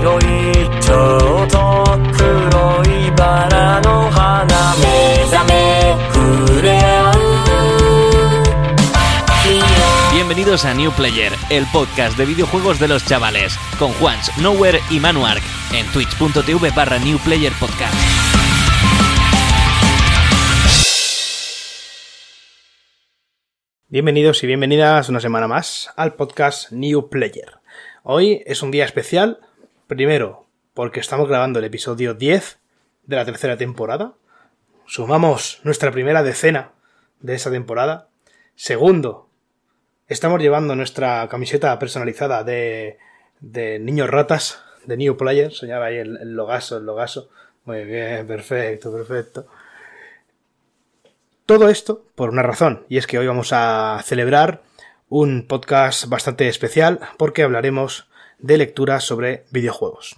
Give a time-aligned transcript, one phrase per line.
[0.00, 0.22] 白い
[0.80, 4.84] ちょうど黒いバラの花目
[5.30, 7.16] 覚め触れ合う
[10.12, 14.98] Bienvenidos a New Player, el podcast de videojuegos de los chavales, con Juans, Nowhere y
[14.98, 15.42] Manuark,
[15.72, 17.94] en twitch.tv barra New Player Podcast.
[23.88, 27.60] Bienvenidos y bienvenidas una semana más al podcast New Player.
[28.02, 29.38] Hoy es un día especial,
[29.91, 32.59] primero porque estamos grabando el episodio 10
[33.07, 34.13] de la tercera temporada.
[34.85, 36.71] Sumamos nuestra primera decena
[37.19, 38.07] de esa temporada.
[38.55, 39.27] Segundo,
[40.07, 42.99] estamos llevando nuestra camiseta personalizada de,
[43.41, 45.51] de niños ratas, de New Player.
[45.51, 47.27] Señala ahí el, el logazo, el logazo.
[47.65, 49.45] Muy bien, perfecto, perfecto.
[51.45, 54.61] Todo esto por una razón, y es que hoy vamos a celebrar
[55.09, 58.09] un podcast bastante especial porque hablaremos
[58.41, 60.17] de lecturas sobre videojuegos.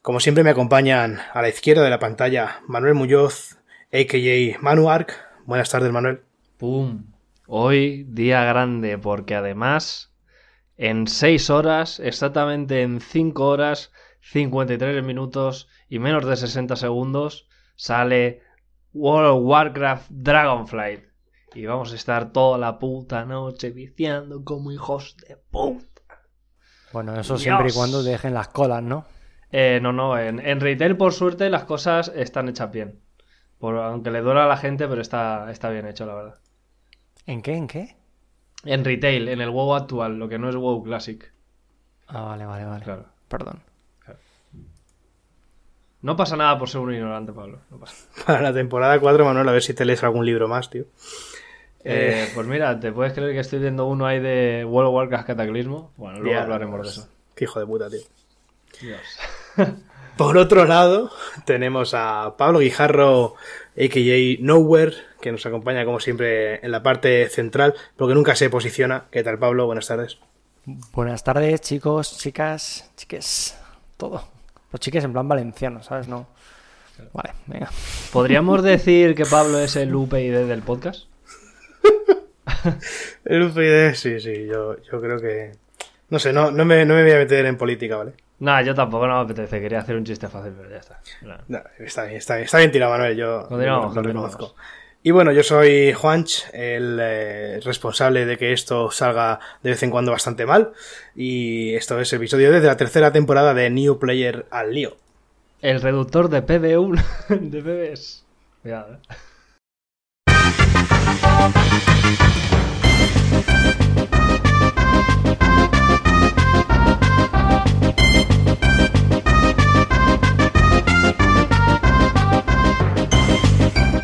[0.00, 3.58] Como siempre me acompañan a la izquierda de la pantalla Manuel Muñoz,
[3.92, 4.58] a.k.a.
[4.60, 5.14] Manuark.
[5.44, 6.22] Buenas tardes, Manuel.
[6.58, 7.04] ¡Pum!
[7.46, 10.12] Hoy día grande porque además
[10.76, 18.42] en 6 horas, exactamente en 5 horas, 53 minutos y menos de 60 segundos sale
[18.94, 21.04] World of Warcraft Dragonflight.
[21.54, 25.91] Y vamos a estar toda la puta noche viciando como hijos de puta.
[26.92, 29.04] Bueno, eso siempre y cuando dejen las colas, ¿no?
[29.50, 33.00] Eh, no, no, en, en retail por suerte las cosas están hechas bien.
[33.58, 36.38] Por, aunque le duela a la gente, pero está, está bien hecho, la verdad.
[37.26, 37.54] ¿En qué?
[37.54, 37.96] ¿En qué?
[38.64, 41.32] En retail, en el WoW actual, lo que no es WoW Classic.
[42.08, 42.84] Ah, vale, vale, vale.
[42.84, 43.06] Claro.
[43.28, 43.62] Perdón.
[46.02, 47.60] No pasa nada por ser un ignorante, Pablo.
[47.70, 47.94] No pasa.
[48.26, 50.86] Para la temporada 4, Manuel, a ver si te lees algún libro más, tío.
[51.84, 55.26] Eh, pues mira, ¿te puedes creer que estoy viendo uno ahí de World of Warcraft
[55.26, 55.92] Cataclismo?
[55.96, 57.08] Bueno, luego hablaremos de eso.
[57.34, 58.00] Qué hijo de puta, tío.
[58.80, 59.00] Dios.
[60.16, 61.10] Por otro lado,
[61.46, 63.34] tenemos a Pablo Guijarro,
[63.76, 64.42] a.k.a.
[64.42, 69.06] Nowhere, que nos acompaña como siempre en la parte central, porque nunca se posiciona.
[69.10, 69.66] ¿Qué tal, Pablo?
[69.66, 70.18] Buenas tardes.
[70.92, 73.58] Buenas tardes, chicos, chicas, chiques.
[73.96, 74.22] Todo.
[74.70, 76.08] Los chiques en plan valenciano, ¿sabes?
[76.08, 76.28] No.
[77.12, 77.70] Vale, venga.
[78.12, 81.06] ¿Podríamos decir que Pablo es el UPyD del podcast?
[83.24, 85.52] El UPyD, sí, sí, yo, yo creo que...
[86.10, 88.12] No sé, no, no, me, no me voy a meter en política, ¿vale?
[88.40, 89.60] Nah, yo tampoco no me apetece.
[89.60, 91.00] Quería hacer un chiste fácil, pero ya está.
[91.48, 94.32] No, está bien, está bien, está bien tirado, Manuel, yo Continuamos, lo continuamos.
[94.32, 94.56] reconozco.
[95.04, 99.90] Y bueno, yo soy Juanch, el eh, responsable de que esto salga de vez en
[99.90, 100.72] cuando bastante mal.
[101.16, 104.96] Y esto es el episodio 10 de la tercera temporada de New Player al lío.
[105.60, 107.00] El reductor de PB1
[107.40, 108.24] de PBs.
[108.62, 108.98] Cuidado, eh.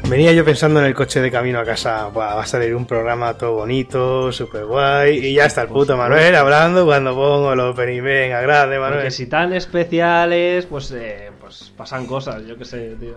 [0.08, 2.86] Venía yo pensando en el coche de camino a casa, "Buah, va a salir un
[2.86, 7.60] programa todo bonito, super guay, y ya está el puto Manuel hablando cuando pongo el
[7.60, 8.02] opening.
[8.02, 9.00] Venga, grande, Manuel.
[9.00, 13.16] Porque si tan especiales, pues, eh, pues pasan cosas, yo qué sé, tío.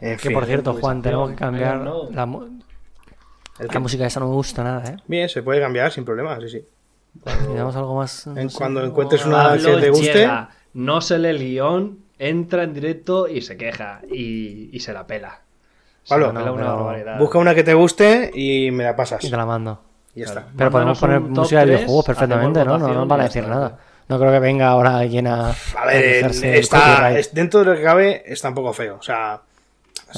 [0.00, 0.32] En Que fin.
[0.34, 2.08] por cierto, Juan, tenemos que cambiar no.
[2.10, 2.26] la,
[3.58, 4.96] ¿El la música esa no me gusta nada, ¿eh?
[5.06, 6.64] Bien, se puede cambiar sin problema, sí, sí.
[7.24, 8.26] Necesitamos algo más.
[8.26, 8.56] no En sé.
[8.56, 13.28] cuando encuentres una Pablo que te guste, llega, no se le guion, entra en directo
[13.28, 14.00] y se queja.
[14.10, 15.40] Y, y se la pela.
[16.08, 19.22] Pablo, la pela no, una busca una que te guste y me la pasas.
[19.24, 19.80] Y te la mando.
[20.14, 20.40] Y ya está.
[20.56, 22.78] Pero Mándanos podemos poner música de videojuegos perfectamente, ¿no?
[22.78, 23.78] No nos van a decir está, nada.
[24.08, 25.50] No creo que venga ahora alguien a.
[25.50, 28.96] A ver, está, dentro de lo que cabe, está un poco feo.
[28.98, 29.40] O sea,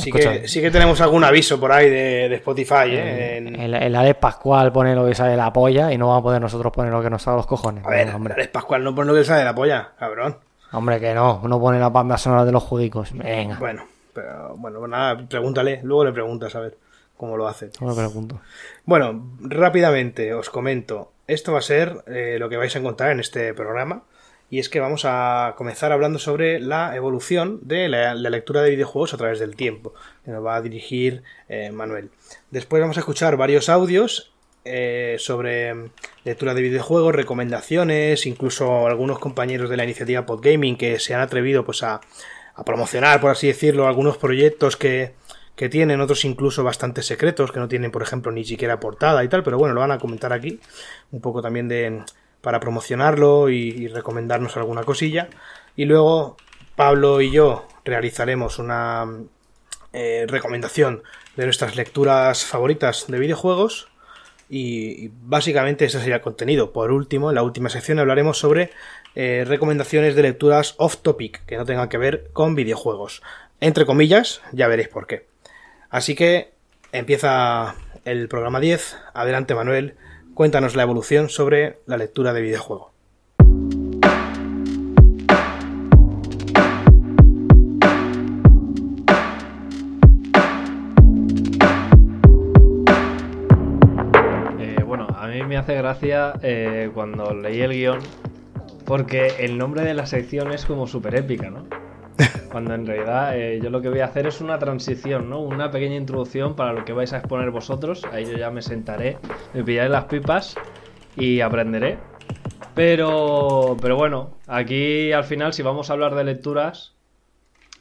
[0.02, 3.36] sí que, sí que tenemos algún aviso por ahí de, de Spotify, ¿eh?
[3.38, 6.20] En- El, el Alex Pascual pone lo que sale de la polla y no vamos
[6.20, 7.84] a poder nosotros poner lo que nos salga los cojones.
[7.84, 8.34] A ver, hombre.
[8.34, 10.38] Alex Pascual, no por lo que sale de la polla, cabrón.
[10.72, 11.40] Hombre, que no.
[11.42, 13.12] Uno pone la banda sonora de los judicos.
[13.12, 13.56] Venga.
[13.58, 16.76] Bueno, pero bueno, pues nada, pregúntale, luego le preguntas a ver
[17.16, 17.70] cómo lo hace.
[17.80, 18.40] No me pregunto.
[18.84, 21.12] Bueno, rápidamente os comento.
[21.26, 24.02] Esto va a ser eh, lo que vais a encontrar en este programa.
[24.48, 29.12] Y es que vamos a comenzar hablando sobre la evolución de la, lectura de videojuegos
[29.12, 29.92] a través del tiempo,
[30.24, 32.10] que nos va a dirigir eh, Manuel.
[32.50, 34.32] Después vamos a escuchar varios audios
[34.64, 35.90] eh, sobre mm,
[36.24, 41.64] lectura de videojuegos, recomendaciones, incluso algunos compañeros de la iniciativa Podgaming que se han atrevido
[41.64, 42.00] pues a,
[42.54, 45.14] a promocionar, por así decirlo, algunos proyectos que,
[45.56, 49.28] que tienen, otros incluso bastante secretos, que no tienen, por ejemplo, ni siquiera portada y
[49.28, 50.60] tal, pero bueno, lo van a comentar aquí,
[51.10, 52.02] un poco también de
[52.46, 55.26] para promocionarlo y, recomendarnos alguna cosilla.
[55.74, 56.36] Y luego
[56.76, 59.04] Pablo y yo realizaremos una
[59.92, 61.02] eh, recomendación
[61.34, 63.88] de nuestras lecturas favoritas de videojuegos.
[64.48, 66.72] Y, y básicamente ese sería el contenido.
[66.72, 68.70] Por último, en la última sección hablaremos sobre
[69.16, 73.24] eh, recomendaciones de lecturas off topic que no tengan que ver con videojuegos.
[73.58, 75.26] Entre comillas, ya veréis por qué.
[75.90, 76.52] Así que
[76.92, 78.96] empieza el programa 10.
[79.14, 79.96] Adelante Manuel,
[80.36, 82.92] cuéntanos la evolución sobre la lectura de videojuego.
[94.60, 98.00] Eh, bueno, a mí me hace gracia eh, cuando leí el guion,
[98.84, 101.64] porque el nombre de la sección es como súper épica, ¿no?
[102.50, 105.40] Cuando en realidad eh, yo lo que voy a hacer es una transición, ¿no?
[105.40, 108.02] Una pequeña introducción para lo que vais a exponer vosotros.
[108.12, 109.18] Ahí yo ya me sentaré,
[109.52, 110.56] me pillaré las pipas
[111.16, 111.98] y aprenderé.
[112.74, 116.94] Pero, pero bueno, aquí al final si vamos a hablar de lecturas,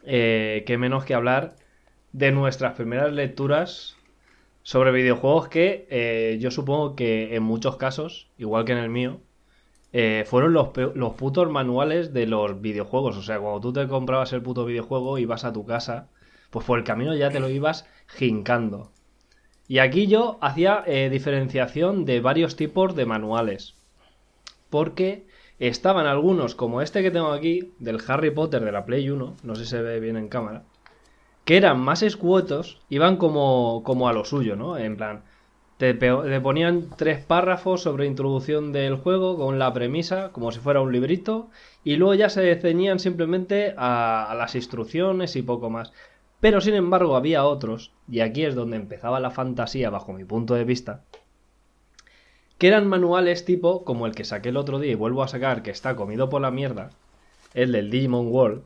[0.05, 1.55] eh, qué menos que hablar
[2.13, 3.97] de nuestras primeras lecturas
[4.63, 9.19] sobre videojuegos que eh, yo supongo que en muchos casos, igual que en el mío,
[9.97, 13.15] eh, fueron los, los putos manuales de los videojuegos.
[13.15, 16.09] O sea, cuando tú te comprabas el puto videojuego, ibas a tu casa,
[16.49, 18.91] pues por el camino ya te lo ibas jincando.
[19.69, 23.75] Y aquí yo hacía eh, diferenciación de varios tipos de manuales.
[24.69, 25.27] Porque
[25.59, 29.55] estaban algunos, como este que tengo aquí, del Harry Potter de la Play 1, no
[29.55, 30.65] sé si se ve bien en cámara,
[31.45, 34.77] que eran más escuetos, iban como, como a lo suyo, ¿no?
[34.77, 35.23] En plan,
[35.77, 40.91] te, ponían tres párrafos sobre introducción del juego con la premisa, como si fuera un
[40.91, 41.49] librito,
[41.83, 45.91] y luego ya se ceñían simplemente a, a las instrucciones y poco más.
[46.39, 50.53] Pero sin embargo había otros, y aquí es donde empezaba la fantasía bajo mi punto
[50.53, 51.01] de vista,
[52.57, 55.61] que eran manuales tipo como el que saqué el otro día y vuelvo a sacar,
[55.61, 56.91] que está comido por la mierda,
[57.53, 58.63] el del Digimon World,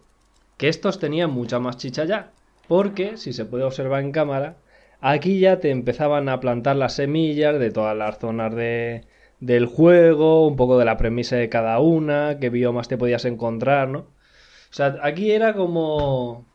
[0.57, 2.31] que estos tenían mucha más chicha ya,
[2.67, 4.57] porque, si se puede observar en cámara,
[5.01, 9.05] aquí ya te empezaban a plantar las semillas de todas las zonas de,
[9.39, 13.87] del juego, un poco de la premisa de cada una, qué biomas te podías encontrar,
[13.87, 13.99] ¿no?
[13.99, 16.45] O sea, aquí era como...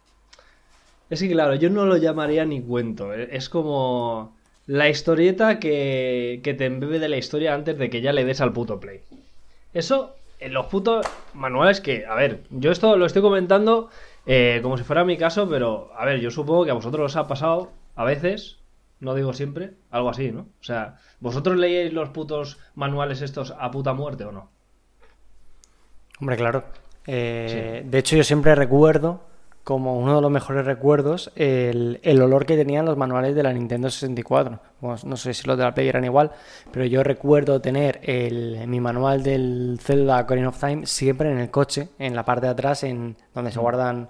[1.10, 4.34] Es que claro, yo no lo llamaría ni cuento, eh, es como
[4.66, 8.40] la historieta que, que te embebe de la historia antes de que ya le des
[8.40, 9.00] al puto play.
[9.74, 13.90] Eso, en los putos manuales que, a ver, yo esto lo estoy comentando
[14.26, 17.16] eh, como si fuera mi caso, pero, a ver, yo supongo que a vosotros os
[17.16, 18.58] ha pasado a veces,
[19.00, 20.42] no digo siempre, algo así, ¿no?
[20.60, 24.50] O sea, ¿vosotros leíais los putos manuales estos a puta muerte o no?
[26.20, 26.64] Hombre, claro.
[27.06, 29.22] Eh, De hecho, yo siempre recuerdo,
[29.64, 33.52] como uno de los mejores recuerdos, el, el olor que tenían los manuales de la
[33.52, 34.60] Nintendo 64.
[34.80, 36.32] Bueno, no sé si los de la Play eran igual,
[36.70, 41.50] pero yo recuerdo tener el, mi manual del Zelda Ocarina of Time siempre en el
[41.50, 44.08] coche, en la parte de atrás, en donde se guardan.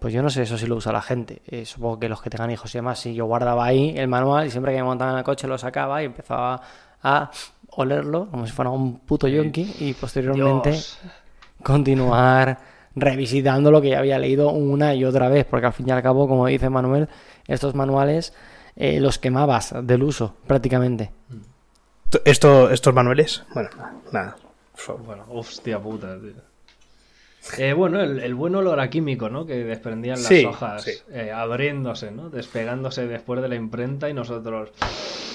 [0.00, 1.42] Pues yo no sé eso si lo usa la gente.
[1.46, 4.46] Eh, supongo que los que tengan hijos y demás, si yo guardaba ahí el manual
[4.46, 6.62] y siempre que me montaba en el coche lo sacaba y empezaba
[7.02, 7.30] a
[7.72, 10.98] olerlo como si fuera un puto yonki y posteriormente Dios.
[11.62, 12.58] continuar
[12.96, 16.02] revisitando lo que ya había leído una y otra vez, porque al fin y al
[16.02, 17.08] cabo, como dice Manuel,
[17.46, 18.32] estos manuales
[18.76, 21.12] eh, los quemabas del uso prácticamente.
[22.24, 23.68] Esto, estos manuales, bueno,
[24.12, 24.36] nada.
[25.06, 26.49] Bueno, hostia puta, tío.
[27.58, 29.46] Eh, bueno, el, el buen olor a químico, ¿no?
[29.46, 30.92] Que desprendían las Sí, hojas sí.
[31.12, 32.28] eh, abriéndose, ¿no?
[32.30, 34.70] Despegándose después de la imprenta y nosotros...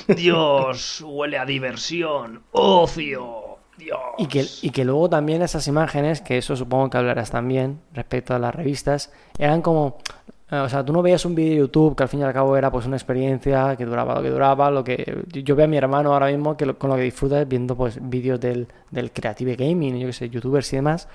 [0.08, 4.00] Dios, huele a diversión, ocio, Dios.
[4.20, 8.36] Y que, y que luego también esas imágenes, que eso supongo que hablarás también respecto
[8.36, 9.98] a las revistas, eran como...
[10.52, 12.34] eh, O sea, tú no veías un vídeo de YouTube que al fin y al
[12.34, 15.68] cabo era pues una experiencia que duraba lo que duraba, lo que yo veo a
[15.68, 18.68] mi hermano ahora mismo que lo- con lo que disfruta es viendo pues vídeos del,
[18.92, 21.08] del Creative Gaming, yo que sé, youtubers y demás,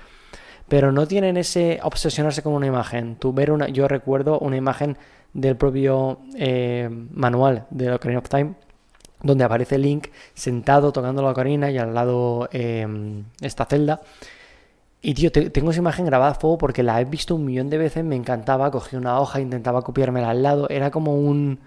[0.71, 3.17] pero no tienen ese obsesionarse con una imagen.
[3.17, 4.95] Tú ver una, yo recuerdo una imagen
[5.33, 8.53] del propio eh, manual de Ocarina of Time
[9.21, 12.87] donde aparece Link sentado tocando la ocarina y al lado eh,
[13.41, 13.99] esta celda.
[15.01, 17.69] Y tío, te- tengo esa imagen grabada a fuego porque la he visto un millón
[17.69, 21.59] de veces, me encantaba, cogí una hoja, intentaba copiármela al lado, era como un...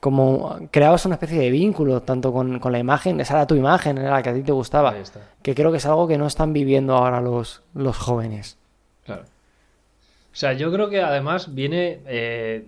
[0.00, 3.98] como creabas una especie de vínculo tanto con, con la imagen, esa era tu imagen,
[3.98, 4.94] era la que a ti te gustaba,
[5.42, 8.58] que creo que es algo que no están viviendo ahora los, los jóvenes.
[9.04, 9.22] Claro.
[9.22, 12.66] O sea, yo creo que además viene eh,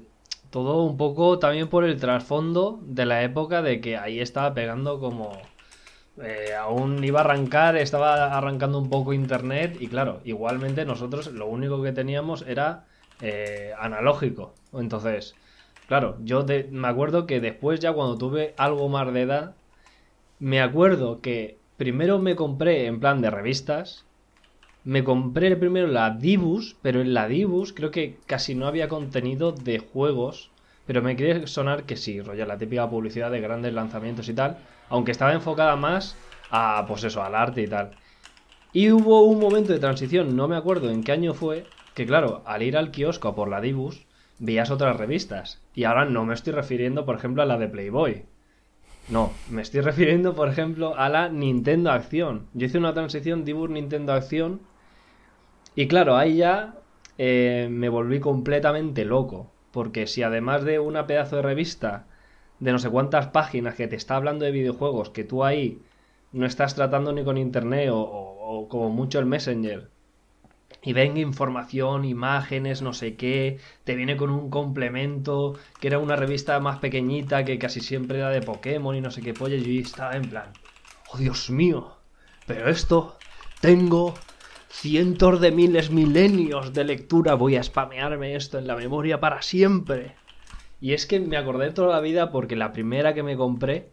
[0.50, 4.98] todo un poco también por el trasfondo de la época de que ahí estaba pegando
[4.98, 5.32] como...
[6.22, 11.46] eh, aún iba a arrancar, estaba arrancando un poco internet y claro, igualmente nosotros lo
[11.46, 12.84] único que teníamos era
[13.20, 14.52] eh, analógico.
[14.72, 15.34] Entonces,
[15.90, 19.56] claro, yo me acuerdo que después ya cuando tuve algo más de edad,
[20.38, 24.06] me acuerdo que primero me compré en plan de revistas,
[24.84, 29.52] me compré primero la Dibus, pero en la Dibus creo que casi no había contenido
[29.52, 30.52] de juegos.
[30.86, 34.58] Pero me quiere sonar que sí, rollo, la típica publicidad de grandes lanzamientos y tal.
[34.88, 36.16] aunque estaba enfocada más
[36.50, 37.96] a, pues eso, al arte y tal.
[38.72, 42.42] Y hubo un momento de transición, no me acuerdo en qué año fue, que claro,
[42.46, 44.06] al ir al kiosco por la Dibus,
[44.40, 45.62] veías otras revistas.
[45.74, 48.24] Y ahora no me estoy refiriendo, por ejemplo, a la de Playboy.
[49.08, 52.48] No, me estoy refiriendo, por ejemplo, a la Nintendo Acción.
[52.54, 54.60] Yo hice una transición Dibus Nintendo Acción.
[55.76, 56.74] Y claro, ahí ya
[57.18, 59.52] eh, me volví completamente loco.
[59.70, 62.06] Porque si además de una pedazo de revista
[62.58, 65.80] de no sé cuántas páginas que te está hablando de videojuegos, que tú ahí
[66.32, 69.88] no estás tratando ni con internet o como mucho el Messenger,
[70.82, 76.16] y venga información, imágenes, no sé qué, te viene con un complemento, que era una
[76.16, 79.78] revista más pequeñita que casi siempre era de Pokémon y no sé qué polla, y
[79.78, 80.52] estaba en plan,
[81.12, 81.96] oh Dios mío,
[82.46, 83.18] pero esto,
[83.60, 84.14] tengo
[84.70, 90.14] cientos de miles, milenios de lectura, voy a spamearme esto en la memoria para siempre.
[90.80, 93.90] Y es que me acordé toda la vida porque la primera que me compré,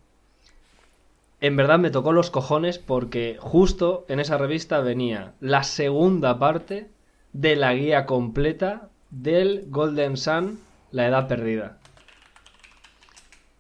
[1.39, 6.89] en verdad me tocó los cojones porque justo en esa revista venía la segunda parte
[7.33, 10.59] de la guía completa del Golden Sun,
[10.91, 11.77] la edad perdida.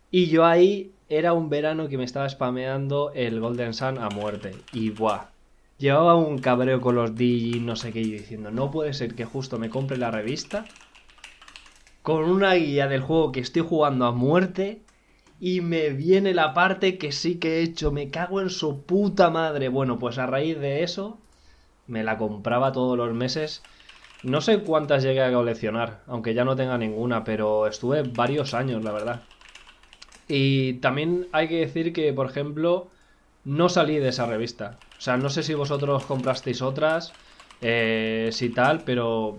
[0.09, 4.55] Y yo ahí era un verano que me estaba spameando el Golden Sun a muerte.
[4.73, 5.29] Y buah.
[5.77, 9.25] Llevaba un cabreo con los DJ, no sé qué, y diciendo, no puede ser que
[9.25, 10.65] justo me compre la revista
[12.01, 14.81] con una guía del juego que estoy jugando a muerte
[15.39, 19.29] y me viene la parte que sí que he hecho, me cago en su puta
[19.29, 19.69] madre.
[19.69, 21.19] Bueno, pues a raíz de eso
[21.87, 23.63] me la compraba todos los meses.
[24.23, 28.83] No sé cuántas llegué a coleccionar, aunque ya no tenga ninguna, pero estuve varios años,
[28.83, 29.21] la verdad.
[30.27, 32.87] Y también hay que decir que, por ejemplo,
[33.45, 34.79] no salí de esa revista.
[34.97, 37.13] O sea, no sé si vosotros comprasteis otras,
[37.61, 39.37] eh, si tal, pero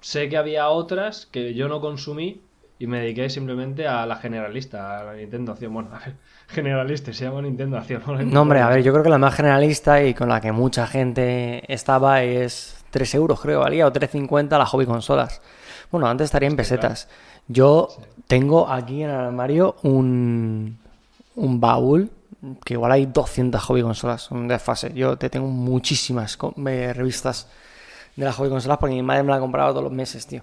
[0.00, 2.40] sé que había otras que yo no consumí
[2.82, 5.72] y me dediqué simplemente a la generalista, a la Nintendo Acción.
[5.72, 6.16] Bueno, a ver,
[6.48, 8.02] generalista, se llama Nintendo Acción.
[8.04, 8.20] ¿no?
[8.24, 10.88] No, hombre, a ver, yo creo que la más generalista y con la que mucha
[10.88, 15.40] gente estaba es 3 euros, creo, valía, o 3.50 la hobby consolas.
[15.92, 17.08] Bueno, antes estaría en pesetas.
[17.46, 17.86] Yo
[18.26, 20.76] tengo aquí en el armario un,
[21.36, 22.10] un baúl
[22.64, 24.92] que igual hay 200 hobby consolas, un desfase.
[24.92, 26.36] Yo te tengo muchísimas
[26.66, 27.46] eh, revistas
[28.16, 30.42] de las hobby consolas porque mi madre me la compraba todos los meses, tío.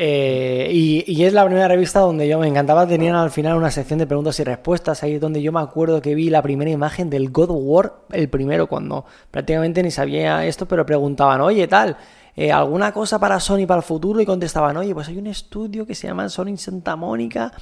[0.00, 2.86] Eh, y, y es la primera revista donde yo me encantaba.
[2.86, 5.02] Tenían al final una sección de preguntas y respuestas.
[5.02, 7.92] Ahí es donde yo me acuerdo que vi la primera imagen del God of War,
[8.12, 11.96] el primero, cuando prácticamente ni sabía esto, pero preguntaban, oye, tal,
[12.36, 14.20] eh, ¿alguna cosa para Sony para el futuro?
[14.20, 17.52] Y contestaban, oye, pues hay un estudio que se llama Sony Santa Mónica.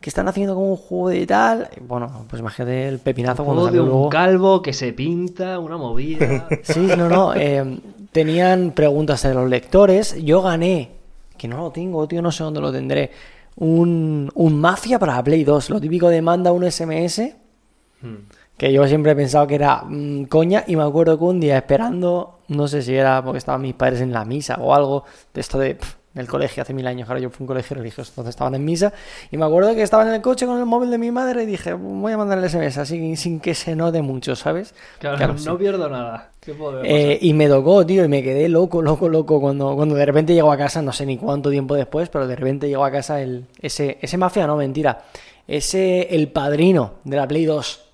[0.00, 1.68] Que están haciendo como un juego de tal.
[1.80, 4.08] Bueno, pues imagínate el pepinazo cuando Juego de un luego.
[4.10, 6.48] calvo que se pinta, una movida.
[6.64, 7.32] Sí, no, no.
[7.34, 7.78] eh,
[8.12, 10.14] tenían preguntas de los lectores.
[10.22, 10.90] Yo gané,
[11.44, 13.10] que no lo tengo, tío, no sé dónde lo tendré.
[13.56, 15.68] Un, un Mafia para la Play 2.
[15.68, 17.34] Lo típico de manda un SMS.
[18.00, 18.14] Hmm.
[18.56, 20.64] Que yo siempre he pensado que era mm, coña.
[20.66, 24.00] Y me acuerdo que un día esperando, no sé si era porque estaban mis padres
[24.00, 25.76] en la misa o algo de esto de.
[26.14, 28.64] Del colegio hace mil años, claro, yo fui a un colegio religioso, entonces estaban en
[28.64, 28.92] misa,
[29.30, 31.46] y me acuerdo que estaba en el coche con el móvil de mi madre y
[31.46, 34.74] dije, voy a mandar el SMS así sin que se note mucho, ¿sabes?
[35.00, 35.50] Claro, Claro, no sí.
[35.58, 36.30] pierdo nada.
[36.40, 36.54] ¿Qué
[36.84, 40.34] Eh, y me tocó, tío, y me quedé loco, loco, loco cuando, cuando de repente
[40.34, 43.20] llegó a casa, no sé ni cuánto tiempo después, pero de repente llegó a casa
[43.22, 45.04] el, ese, ese mafia, no, mentira,
[45.48, 47.84] ese el padrino de la Play 2.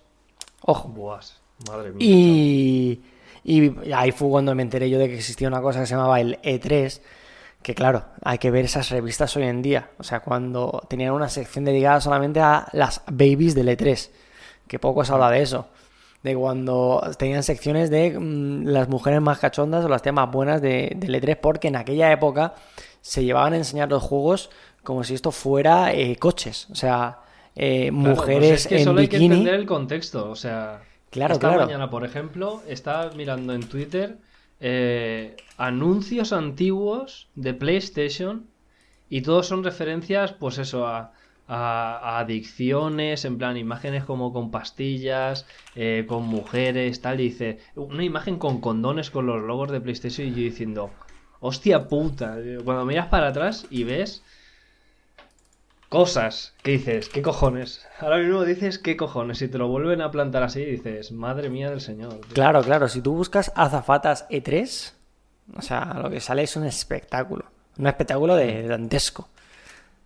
[0.62, 0.88] Ojo.
[0.88, 1.20] Buah,
[1.68, 1.98] madre mía.
[2.06, 3.00] Y,
[3.44, 6.20] y ahí fue cuando me enteré yo de que existía una cosa que se llamaba
[6.20, 7.00] el E3,
[7.62, 9.90] que claro, hay que ver esas revistas hoy en día.
[9.98, 14.10] O sea, cuando tenían una sección dedicada solamente a las babies del E3,
[14.66, 15.68] que poco se habla de eso.
[16.22, 20.92] De cuando tenían secciones de mm, las mujeres más cachondas o las temas buenas de,
[20.96, 22.54] del E3, porque en aquella época
[23.00, 24.50] se llevaban a enseñar los juegos
[24.82, 26.68] como si esto fuera eh, coches.
[26.70, 27.20] O sea,
[27.56, 29.36] eh, Claro, pues mujeres es que en solo hay que bikini.
[29.38, 30.30] entender el contexto.
[30.30, 31.66] O sea, Claro, esta claro.
[31.66, 34.18] mañana, por ejemplo, estaba mirando en Twitter
[34.60, 38.50] eh, anuncios antiguos de PlayStation
[39.08, 41.12] y todos son referencias, pues eso, a,
[41.46, 47.16] a- a adicciones, en plan imágenes como con pastillas, eh, con mujeres, tal.
[47.18, 50.98] Dice, una imagen con condones con los logos de PlayStation y yo diciendo,
[51.40, 52.36] hostia puta.
[52.64, 54.24] Cuando miras para atrás y ves
[55.90, 57.86] cosas que dices, ¿qué cojones?
[57.98, 59.42] Ahora mismo dices, ¿qué cojones?
[59.42, 62.26] Y te lo vuelven a plantar así dices, madre mía del señor.
[62.26, 62.38] tío".
[62.38, 64.94] Claro, claro, si tú buscas azafatas E3,
[65.56, 67.44] o sea, lo que sale es un espectáculo.
[67.78, 69.28] Un espectáculo de dantesco.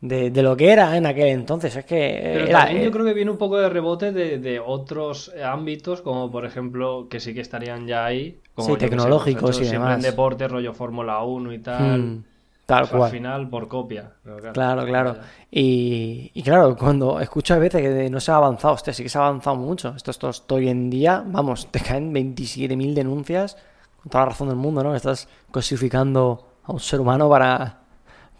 [0.01, 1.77] De, de lo que era en aquel entonces.
[1.77, 2.01] Es que
[2.33, 6.03] Pero era, también yo creo que viene un poco de rebote de, de otros ámbitos,
[6.03, 8.43] como por ejemplo, que sí que estarían ya ahí.
[8.55, 10.03] Como Sí, sé, tecnológicos pues, y hecho siempre en demás.
[10.03, 12.13] deporte, rollo Fórmula 1 y tal.
[12.13, 12.25] mm,
[12.67, 13.11] Tal O sea, cual.
[13.11, 14.13] Al final por copia.
[14.53, 15.17] Claro, claro.
[15.51, 19.09] Y, y claro, cuando escucho a veces que no se ha avanzado, hostia, sí que
[19.09, 19.95] se ha avanzado mucho.
[19.95, 23.57] Esto, esto, esto hoy en día, vamos, te caen 27.000 denuncias,
[24.03, 24.95] con toda la razón del mundo, ¿no?
[24.95, 27.81] Estás cosificando a un ser humano para,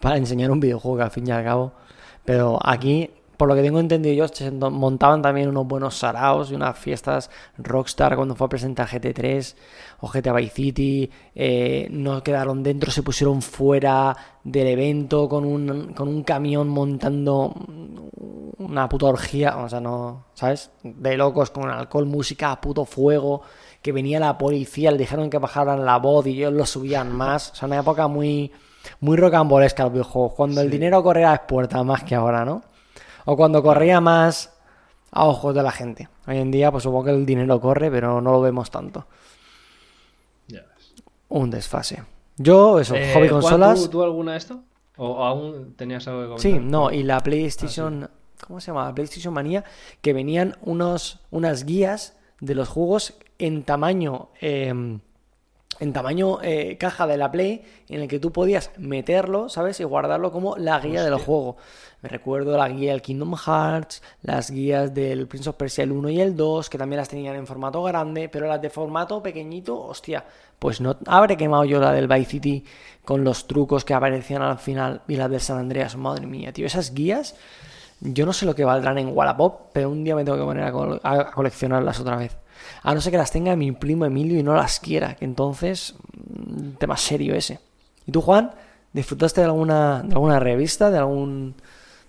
[0.01, 1.73] para enseñar un videojuego que al fin y al cabo.
[2.25, 3.11] Pero aquí,
[3.45, 7.29] por lo que tengo entendido yo, se montaban también unos buenos saraos y unas fiestas
[7.59, 9.55] Rockstar cuando fue a presentar GT3
[10.01, 11.11] o GTA Vice City.
[11.35, 17.53] eh, no quedaron dentro, se pusieron fuera del evento con un, con un camión montando
[18.57, 20.71] una puta orgía, o sea, no, ¿sabes?
[20.83, 23.43] De locos con alcohol, música, puto fuego.
[23.83, 27.51] Que venía la policía, le dijeron que bajaran la voz y ellos lo subían más.
[27.51, 28.51] O sea, una época muy,
[29.01, 30.33] muy rocambolesca los videojuegos.
[30.33, 32.63] Cuando el dinero corría a las puertas más que ahora, ¿no?
[33.25, 34.53] O cuando corría más
[35.11, 36.09] a ojos de la gente.
[36.27, 39.07] Hoy en día, pues supongo que el dinero corre, pero no lo vemos tanto.
[40.49, 40.95] Ya ves.
[41.29, 42.03] Un desfase.
[42.37, 43.83] Yo, eso, Eh, hobby consolas.
[43.83, 44.61] ¿tú, tú alguna de esto?
[44.97, 46.51] ¿O, aún tenías algo que comentar?
[46.53, 48.09] Sí, no, y la PlayStation,
[48.47, 48.87] ¿cómo se llama?
[48.87, 49.65] La PlayStation Manía,
[50.01, 54.99] que venían unos, unas guías de los juegos en tamaño, eh,
[55.81, 59.81] en tamaño eh, caja de la Play, en el que tú podías meterlo, ¿sabes?
[59.81, 61.57] Y guardarlo como la guía del juego.
[62.03, 66.11] Me recuerdo la guía del Kingdom Hearts, las guías del Prince of Persia el 1
[66.11, 69.81] y el 2, que también las tenían en formato grande, pero las de formato pequeñito,
[69.81, 70.25] hostia,
[70.59, 72.65] pues no habré quemado yo la del Vice City
[73.05, 76.67] con los trucos que aparecían al final y las del San Andreas, madre mía, tío,
[76.67, 77.37] esas guías,
[78.01, 80.65] yo no sé lo que valdrán en Wallapop, pero un día me tengo que poner
[80.65, 82.37] a, col- a coleccionarlas otra vez.
[82.85, 85.95] A no ser que las tenga mi primo Emilio y no las quiera, que entonces,
[86.13, 87.59] mm, tema serio ese.
[88.07, 88.53] ¿Y tú, Juan?
[88.93, 91.55] ¿Disfrutaste de alguna, de alguna revista, de algún,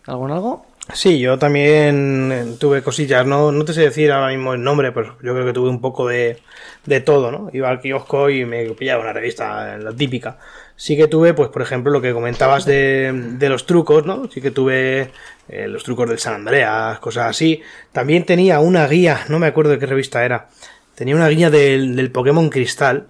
[0.05, 0.65] algún algo?
[0.93, 4.91] Sí, yo también eh, tuve cosillas, no, no te sé decir ahora mismo el nombre,
[4.91, 6.37] pero yo creo que tuve un poco de,
[6.85, 7.49] de todo, ¿no?
[7.53, 10.37] Iba al kiosco y me pillaba una revista, la típica.
[10.77, 14.29] Sí que tuve, pues por ejemplo, lo que comentabas de, de los trucos, ¿no?
[14.29, 15.11] Sí que tuve
[15.47, 17.61] eh, los trucos del San Andreas, cosas así.
[17.93, 20.49] También tenía una guía, no me acuerdo de qué revista era.
[20.95, 23.07] Tenía una guía del, del Pokémon Cristal.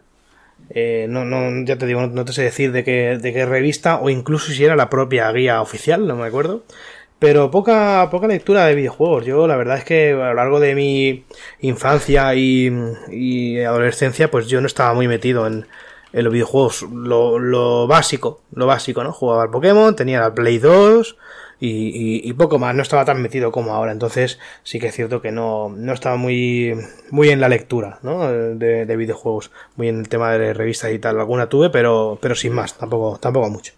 [0.69, 3.98] Eh, no, no, ya te digo, no, te sé decir de qué, de qué revista,
[3.98, 6.63] o incluso si era la propia guía oficial, no me acuerdo.
[7.19, 9.25] Pero poca, poca lectura de videojuegos.
[9.25, 11.25] Yo la verdad es que a lo largo de mi
[11.62, 12.71] infancia y,
[13.10, 15.65] y adolescencia, pues yo no estaba muy metido en,
[16.15, 16.84] en los videojuegos.
[16.91, 19.12] Lo, lo básico, lo básico, ¿no?
[19.13, 21.17] Jugaba al Pokémon, tenía la Play 2
[21.60, 22.75] y, y- y poco más.
[22.75, 23.91] No estaba tan metido como ahora.
[23.91, 26.73] Entonces sí que es cierto que no, no estaba muy,
[27.12, 28.28] muy en la lectura, ¿no?
[28.32, 29.51] De, de videojuegos.
[29.75, 31.19] Muy en el tema de revistas y tal.
[31.19, 32.78] Alguna tuve, pero, pero sin más.
[32.78, 33.73] Tampoco, tampoco mucho.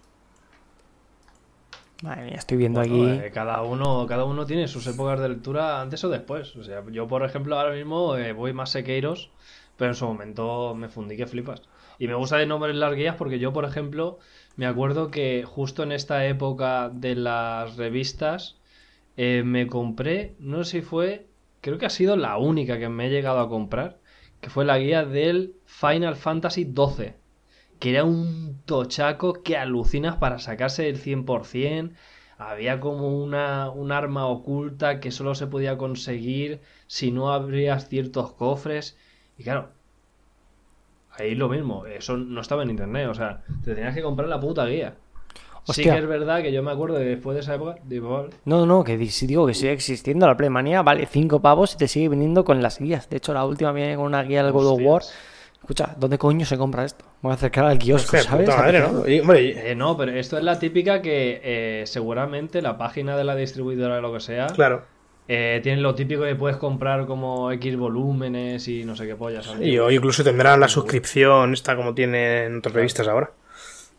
[2.02, 3.26] Madre mía, estoy viendo Bueno, aquí...
[3.26, 6.56] eh, cada uno cada uno tiene sus épocas de lectura antes o después.
[6.56, 9.32] O sea, yo, por ejemplo, ahora mismo eh, voy más sequeiros,
[9.78, 11.62] pero en su momento me fundí que flipas.
[12.00, 14.20] Y me gusta de nombres las guías porque yo, por ejemplo,
[14.56, 18.58] me acuerdo que justo en esta época de las revistas
[19.18, 21.28] eh, me compré, no sé si fue,
[21.62, 23.98] creo que ha sido la única que me he llegado a comprar,
[24.42, 27.14] que fue la guía del Final Fantasy XII
[27.80, 31.94] que era un tochaco que alucinas para sacarse el 100%.
[32.38, 38.34] Había como una, un arma oculta que solo se podía conseguir si no abrías ciertos
[38.34, 38.98] cofres.
[39.38, 39.72] Y claro,
[41.19, 44.39] ahí lo mismo, eso no estaba en internet, o sea, te tenías que comprar la
[44.39, 44.95] puta guía.
[45.63, 45.93] Sí Hostia.
[45.95, 48.65] que es verdad que yo me acuerdo de después de esa época, digo, vale, No,
[48.65, 51.89] no, que di- sí digo que sigue existiendo la Playmanía, vale 5 pavos y te
[51.89, 53.10] sigue viniendo con las guías.
[53.10, 55.01] De hecho, la última viene con una guía del God of War.
[55.60, 57.03] Escucha, ¿dónde coño se compra esto?
[57.21, 58.47] Voy a acercar al kiosco, Hostia, ¿sabes?
[58.47, 58.80] madre.
[58.80, 59.06] ¿no?
[59.10, 63.17] Y, hombre, y- Eh, no, pero esto es la típica que eh, seguramente la página
[63.17, 64.84] de la distribuidora de lo que sea claro.
[65.28, 69.46] Eh, tienen lo típico que puedes comprar como X volúmenes y no sé qué pollas.
[69.46, 69.68] ¿sabes?
[69.68, 73.32] Y o incluso tendrán la suscripción esta como tienen otras revistas ahora.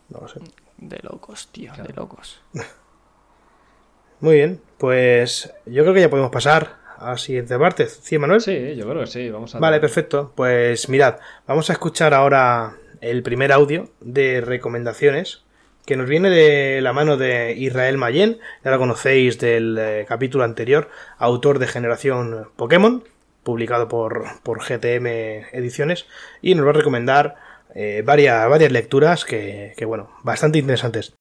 [0.09, 0.41] No lo sé.
[0.79, 2.41] De locos, tío, de locos.
[4.21, 7.87] Muy bien, pues yo creo que ya podemos pasar a la siguiente parte.
[7.87, 8.41] ¿Sí, Manuel?
[8.41, 9.31] Sí, yo creo que sí.
[9.31, 10.33] Vamos a Vale, perfecto.
[10.35, 15.45] Pues mirad, vamos a escuchar ahora el primer audio de recomendaciones
[15.89, 20.45] que nos viene de la mano de Israel Mayen, ya lo conocéis del eh, capítulo
[20.45, 23.05] anterior, autor de Generación Pokémon,
[23.43, 25.07] publicado por, por GTM
[25.51, 26.05] Ediciones,
[26.43, 27.37] y nos va a recomendar
[27.75, 31.15] eh, varias, varias lecturas que, que, bueno, bastante interesantes.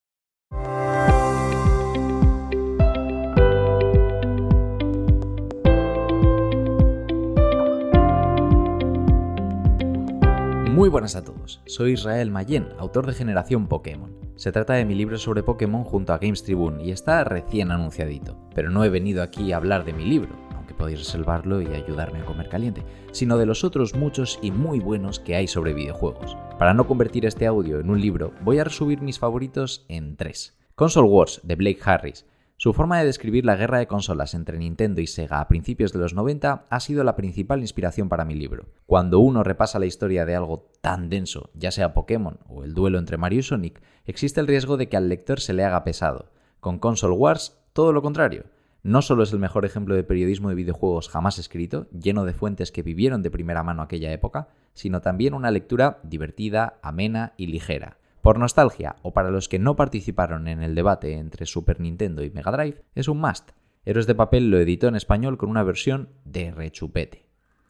[10.70, 14.27] Muy buenas a todos, soy Israel Mayen, autor de Generación Pokémon.
[14.38, 18.38] Se trata de mi libro sobre Pokémon junto a Games Tribune y está recién anunciadito,
[18.54, 22.20] pero no he venido aquí a hablar de mi libro, aunque podéis reservarlo y ayudarme
[22.20, 26.38] a comer caliente, sino de los otros muchos y muy buenos que hay sobre videojuegos.
[26.60, 30.56] Para no convertir este audio en un libro, voy a resumir mis favoritos en tres.
[30.76, 32.24] Console Wars de Blake Harris.
[32.60, 36.00] Su forma de describir la guerra de consolas entre Nintendo y Sega a principios de
[36.00, 38.66] los 90 ha sido la principal inspiración para mi libro.
[38.88, 42.98] Cuando uno repasa la historia de algo tan denso, ya sea Pokémon o el duelo
[42.98, 46.32] entre Mario y Sonic, existe el riesgo de que al lector se le haga pesado.
[46.60, 48.46] Con Console Wars, todo lo contrario.
[48.82, 52.72] No solo es el mejor ejemplo de periodismo de videojuegos jamás escrito, lleno de fuentes
[52.72, 57.98] que vivieron de primera mano aquella época, sino también una lectura divertida, amena y ligera.
[58.28, 62.30] Por nostalgia, o para los que no participaron en el debate entre Super Nintendo y
[62.30, 63.52] Mega Drive, es un must.
[63.86, 67.30] Héroes de Papel lo editó en español con una versión de rechupete.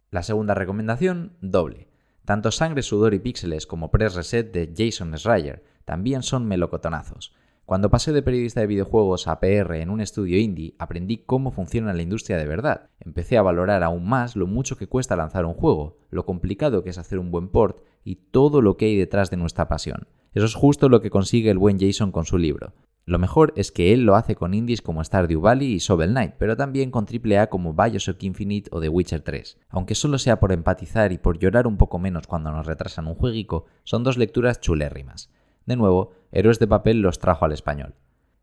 [0.10, 1.90] La segunda recomendación, doble.
[2.26, 7.36] Tanto Sangre, Sudor y Píxeles como Press Reset de Jason Schreier también son melocotonazos.
[7.68, 11.94] Cuando pasé de periodista de videojuegos a PR en un estudio indie, aprendí cómo funciona
[11.94, 12.90] la industria de verdad.
[13.00, 16.90] Empecé a valorar aún más lo mucho que cuesta lanzar un juego, lo complicado que
[16.90, 20.08] es hacer un buen port y todo lo que hay detrás de nuestra pasión.
[20.34, 22.74] Eso es justo lo que consigue el buen Jason con su libro.
[23.06, 26.36] Lo mejor es que él lo hace con indies como Stardew Valley y Shovel Knight,
[26.38, 29.58] pero también con AAA como Bioshock Infinite o The Witcher 3.
[29.68, 33.16] Aunque solo sea por empatizar y por llorar un poco menos cuando nos retrasan un
[33.16, 35.30] jueguico, son dos lecturas chulérrimas.
[35.66, 37.96] De nuevo, Héroes de Papel los trajo al español.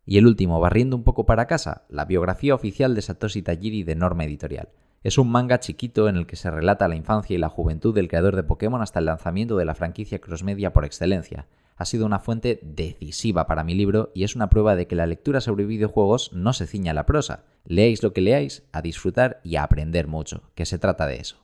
[0.05, 3.95] Y el último, barriendo un poco para casa, la biografía oficial de Satoshi Tajiri de
[3.95, 4.69] Norma Editorial.
[5.05, 8.07] Es un manga chiquito en el que se relata la infancia y la juventud del
[8.07, 11.45] creador de Pokémon hasta el lanzamiento de la franquicia crossmedia por excelencia.
[11.75, 15.05] Ha sido una fuente decisiva para mi libro y es una prueba de que la
[15.05, 17.43] lectura sobre videojuegos no se ciña a la prosa.
[17.65, 21.37] Leáis lo que leáis, a disfrutar y a aprender mucho, que se trata de eso.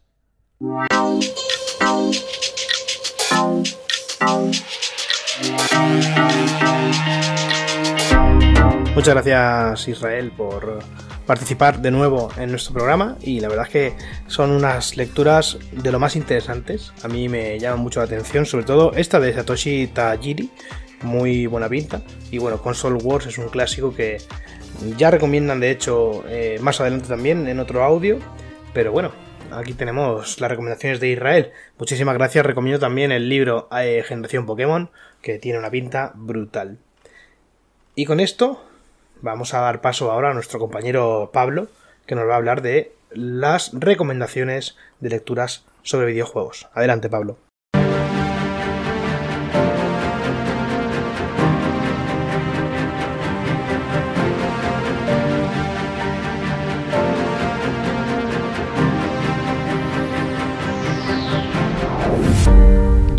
[8.95, 10.79] Muchas gracias Israel por
[11.31, 13.93] participar de nuevo en nuestro programa y la verdad es que
[14.27, 16.91] son unas lecturas de lo más interesantes.
[17.03, 20.49] A mí me llama mucho la atención, sobre todo esta de Satoshi Tajiri,
[21.03, 22.01] muy buena pinta.
[22.31, 24.17] Y bueno, Console Wars es un clásico que
[24.97, 28.19] ya recomiendan de hecho eh, más adelante también en otro audio.
[28.73, 29.13] Pero bueno,
[29.51, 31.51] aquí tenemos las recomendaciones de Israel.
[31.77, 32.45] Muchísimas gracias.
[32.45, 34.89] Recomiendo también el libro eh, Generación Pokémon,
[35.21, 36.77] que tiene una pinta brutal.
[37.95, 38.65] Y con esto
[39.21, 41.67] vamos a dar paso ahora a nuestro compañero Pablo,
[42.05, 46.67] que nos va a hablar de las recomendaciones de lecturas sobre videojuegos.
[46.73, 47.37] Adelante, Pablo.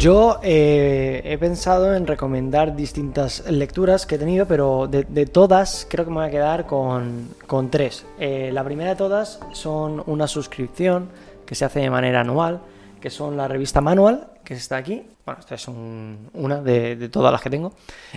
[0.02, 6.04] Yo eh, he pensado en recomendar distintas lecturas que he tenido, pero de, todas creo
[6.04, 8.04] que me voy a quedar con, con tres.
[8.18, 11.08] Eh, la primera de todas son una suscripción
[11.46, 12.58] que se hace de manera anual,
[13.00, 15.04] que son la revista Manual, que está aquí.
[15.24, 17.72] Bueno, esta es un- una de, todas las que tengo.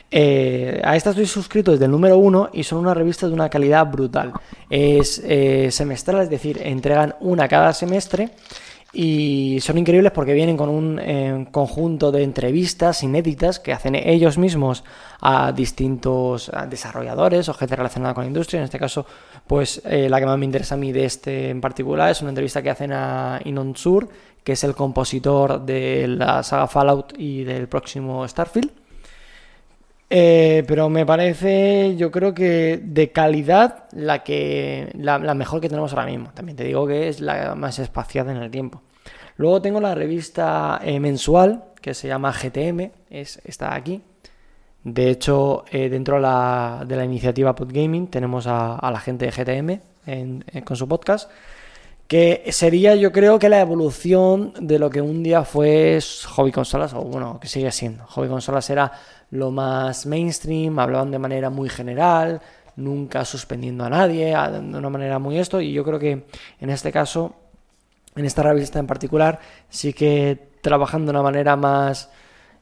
[0.10, 3.48] Eh, a esta estoy suscrito desde el número uno y son una revista de una
[3.48, 4.34] calidad brutal.
[4.72, 5.22] Es
[5.70, 8.32] semestral, es decir, entregan una cada semestre
[8.98, 14.38] y son increíbles porque vienen con un eh, conjunto de entrevistas inéditas que hacen ellos
[14.38, 14.86] mismos
[15.20, 18.60] a distintos desarrolladores o gente relacionada con la industria.
[18.60, 19.06] En este caso,
[19.46, 22.30] pues eh, la que más me interesa a mí de este en particular es una
[22.30, 24.08] entrevista que hacen a Inon Sur,
[24.46, 28.85] que es el compositor de la saga Fallout y del próximo Starfield.
[30.10, 35.94] Eh, pero me parece, yo creo que de calidad la que la, mejor que tenemos
[35.94, 36.32] ahora mismo.
[36.34, 38.82] También te digo que es la más espaciada en el tiempo.
[39.38, 44.02] Luego tengo la revista eh, mensual que se llama GTM, es, está aquí.
[44.84, 49.32] De hecho, eh, dentro de la, de la iniciativa Podgaming tenemos a, la gente de
[49.32, 51.30] GTM con su podcast,
[52.08, 56.00] que sería yo creo que la evolución de lo que un día fue
[56.36, 58.06] Hobby Consolas, o bueno, que sigue siendo.
[58.06, 58.92] Hobby Consolas era
[59.32, 62.42] lo más mainstream, hablaban de manera muy general,
[62.76, 66.26] nunca suspendiendo a nadie, de una manera muy esto, y yo creo que
[66.60, 67.36] en este caso,
[68.16, 69.40] en esta revista en particular,
[69.70, 72.10] sí que trabajando de una manera más...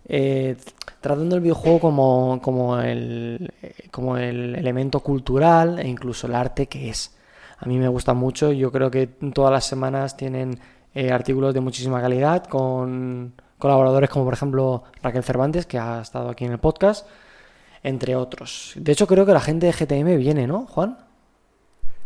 [0.06, 0.56] eh,
[1.01, 6.67] tratando el videojuego como, como, el, eh, como el elemento cultural e incluso el arte
[6.67, 7.12] que es.
[7.63, 10.60] A mí me gusta mucho, yo creo que todas las semanas tienen
[10.93, 16.30] eh, artículos de muchísima calidad con colaboradores como por ejemplo Raquel Cervantes, que ha estado
[16.30, 17.08] aquí en el podcast,
[17.82, 18.73] entre otros.
[18.76, 20.97] De hecho creo que la gente de GTM viene, ¿no, Juan?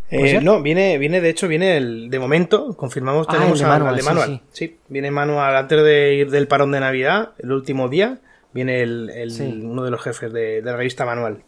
[0.10, 3.68] ¿Puede Eh, no, viene, viene, de hecho, viene el de momento, confirmamos, Ah, tenemos el
[3.68, 4.30] de al- Manual, sí, manual.
[4.30, 4.42] sí.
[4.68, 8.20] Sí, viene manual antes de ir del parón de Navidad, el último día,
[8.54, 9.62] viene el, el- Sí.
[9.66, 11.40] uno de los jefes de, de la revista manual.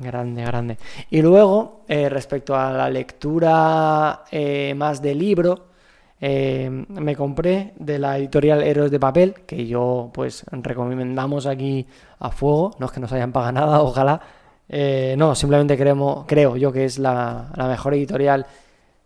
[0.00, 0.78] Grande, grande.
[1.10, 5.66] Y luego, eh, respecto a la lectura eh, más de libro,
[6.18, 11.86] eh, me compré de la editorial Héroes de Papel, que yo pues recomendamos aquí
[12.18, 14.20] a fuego, no es que nos hayan pagado nada, ojalá.
[15.16, 18.46] No, simplemente creemos, creo yo que es la, la mejor editorial.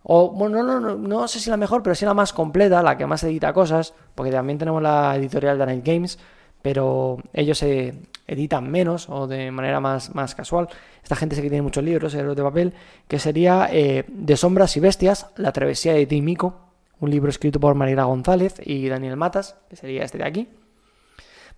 [0.03, 2.83] O, bueno, no, no, no, no sé si la mejor, pero sí la más completa,
[2.83, 6.19] la que más edita cosas, porque también tenemos la editorial de Night Games,
[6.61, 7.95] pero ellos se
[8.27, 10.67] editan menos o de manera más, más casual.
[11.03, 12.73] Esta gente sí que tiene muchos libros, héroes de papel,
[13.07, 16.61] que sería eh, De sombras y bestias, La travesía de Timico,
[16.99, 20.49] un libro escrito por Mariela González y Daniel Matas, que sería este de aquí.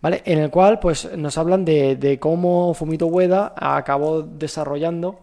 [0.01, 0.21] ¿Vale?
[0.25, 5.19] En el cual pues nos hablan de, de cómo Fumito Ueda acabó desarrollando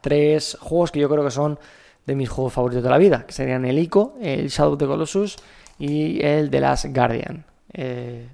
[0.00, 1.58] tres juegos que yo creo que son
[2.06, 4.86] de mis juegos favoritos de la vida, que serían el ICO, el Shadow of the
[4.86, 5.36] Colossus
[5.78, 7.44] y el The Last Guardian.
[7.72, 8.28] Eh,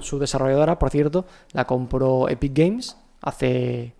[0.00, 3.94] su desarrolladora, por cierto, la compró Epic Games hace,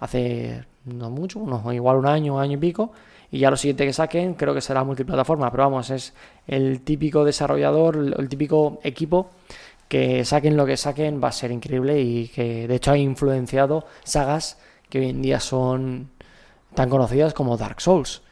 [0.00, 2.92] hace no mucho, unos, igual un año, año y pico.
[3.30, 6.12] Y ya lo siguiente que saquen creo que será multiplataforma, pero vamos, es
[6.46, 9.30] el típico desarrollador, el típico equipo
[9.88, 13.84] que saquen lo que saquen va a ser increíble y que de hecho ha influenciado
[14.04, 16.10] sagas que hoy en día son
[16.74, 18.22] tan conocidas como Dark Souls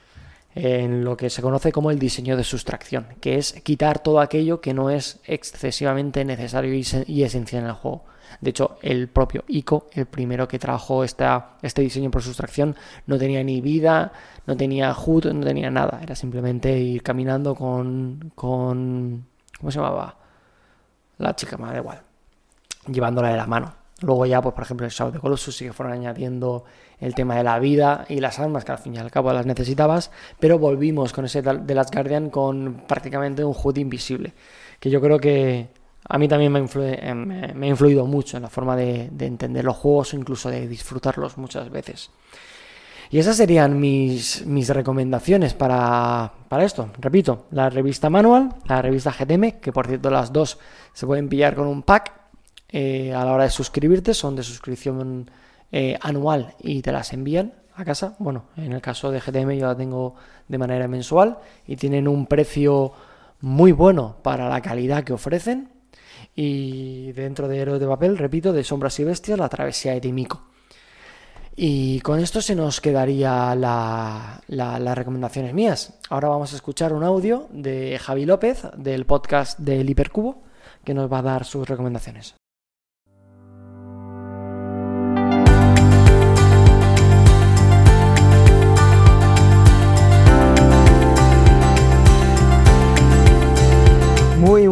[0.54, 4.60] en lo que se conoce como el diseño de sustracción, que es quitar todo aquello
[4.60, 8.04] que no es excesivamente necesario y, esencial en el juego.
[8.40, 13.18] De hecho, el propio ICO, el primero que trabajó esta, este diseño por sustracción, no
[13.18, 14.12] tenía ni vida,
[14.46, 16.00] no tenía HUD, no tenía nada.
[16.02, 18.32] Era simplemente ir caminando con.
[18.36, 19.26] con
[19.58, 20.16] ¿Cómo se llamaba?
[21.18, 22.00] La chica, me da igual.
[22.86, 23.79] Llevándola de la mano.
[24.02, 26.64] Luego ya, pues por ejemplo, el Shadow de Colossus sí que fueron añadiendo
[26.98, 29.46] el tema de la vida y las armas, que al fin y al cabo las
[29.46, 34.32] necesitabas, pero volvimos con ese de Last Guardian con prácticamente un HUD invisible,
[34.78, 35.68] que yo creo que
[36.08, 40.14] a mí también me, ha influido mucho en la forma de, de, entender los juegos
[40.14, 42.10] o incluso de disfrutarlos muchas veces.
[43.10, 46.90] Y esas serían mis, mis recomendaciones para, para esto.
[46.98, 50.58] Repito, la revista Manual, la revista GTM, que por cierto las dos
[50.92, 52.19] se pueden pillar con un pack
[52.72, 55.30] eh, a la hora de suscribirte, son de suscripción
[55.72, 58.16] eh, anual y te las envían a casa.
[58.18, 60.14] Bueno, en el caso de GTM yo la tengo
[60.48, 62.92] de manera mensual y tienen un precio
[63.40, 65.70] muy bueno para la calidad que ofrecen.
[66.34, 70.50] Y dentro de Héroes de Papel, repito, de Sombras y Bestias, la travesía de Timico.
[71.56, 75.98] Y con esto se nos quedaría la, la, las recomendaciones mías.
[76.08, 80.42] Ahora vamos a escuchar un audio de Javi López del podcast del Hipercubo
[80.84, 82.39] que nos va a dar sus recomendaciones.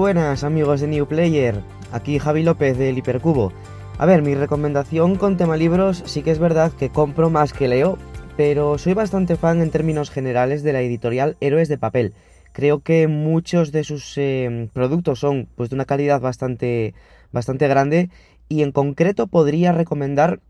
[0.08, 1.60] Buenas amigos de New Player,
[1.92, 3.52] aquí Javi López del Hipercubo.
[3.98, 7.68] A ver, mi recomendación con tema libros sí que es verdad que compro más que
[7.68, 7.98] leo,
[8.34, 12.14] pero soy bastante fan en términos generales de la editorial Héroes de Papel.
[12.52, 16.94] Creo que muchos de sus eh, productos son pues de una calidad bastante,
[17.30, 18.08] bastante grande
[18.48, 20.40] y en concreto podría recomendar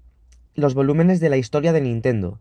[0.55, 2.39] los volúmenes de la historia de Nintendo.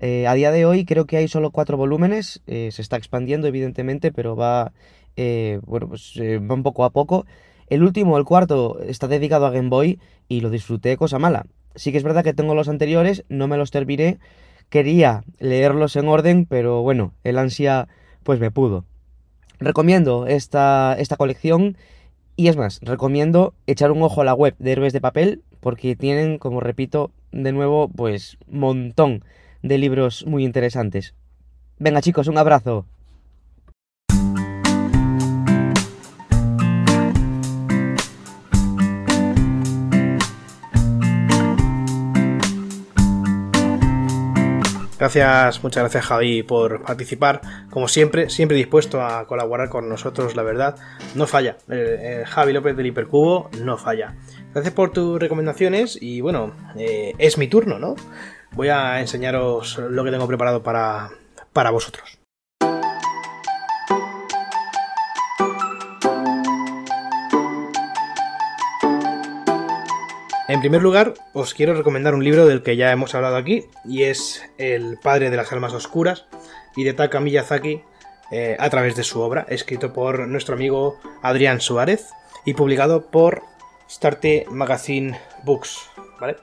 [0.00, 3.46] Eh, a día de hoy creo que hay solo cuatro volúmenes, eh, se está expandiendo
[3.48, 4.72] evidentemente, pero va
[5.20, 7.26] eh, bueno, pues eh, van poco a poco.
[7.66, 11.44] El último, el cuarto, está dedicado a Game Boy y lo disfruté cosa mala.
[11.74, 14.20] Sí que es verdad que tengo los anteriores, no me los terminé.
[14.68, 17.88] Quería leerlos en orden, pero bueno, el ansia
[18.22, 18.84] pues me pudo.
[19.58, 21.76] Recomiendo esta, esta colección
[22.36, 25.96] y es más, recomiendo echar un ojo a la web de Héroes de Papel porque
[25.96, 29.24] tienen, como repito, de nuevo, pues montón
[29.62, 31.16] de libros muy interesantes.
[31.80, 32.86] Venga chicos, un abrazo.
[44.98, 47.40] Gracias, muchas gracias Javi por participar.
[47.70, 50.76] Como siempre, siempre dispuesto a colaborar con nosotros, la verdad.
[51.14, 51.56] No falla.
[51.68, 54.16] El, el Javi López del Hipercubo no falla.
[54.52, 57.94] Gracias por tus recomendaciones y bueno, eh, es mi turno, ¿no?
[58.52, 61.10] Voy a enseñaros lo que tengo preparado para,
[61.52, 62.17] para vosotros.
[70.48, 74.04] En primer lugar, os quiero recomendar un libro del que ya hemos hablado aquí, y
[74.04, 76.24] es El padre de las almas oscuras,
[76.74, 77.82] y de Taka Miyazaki,
[78.32, 82.06] eh, a través de su obra, escrito por nuestro amigo Adrián Suárez
[82.46, 83.42] y publicado por
[83.90, 86.36] Starte Magazine Books, ¿vale?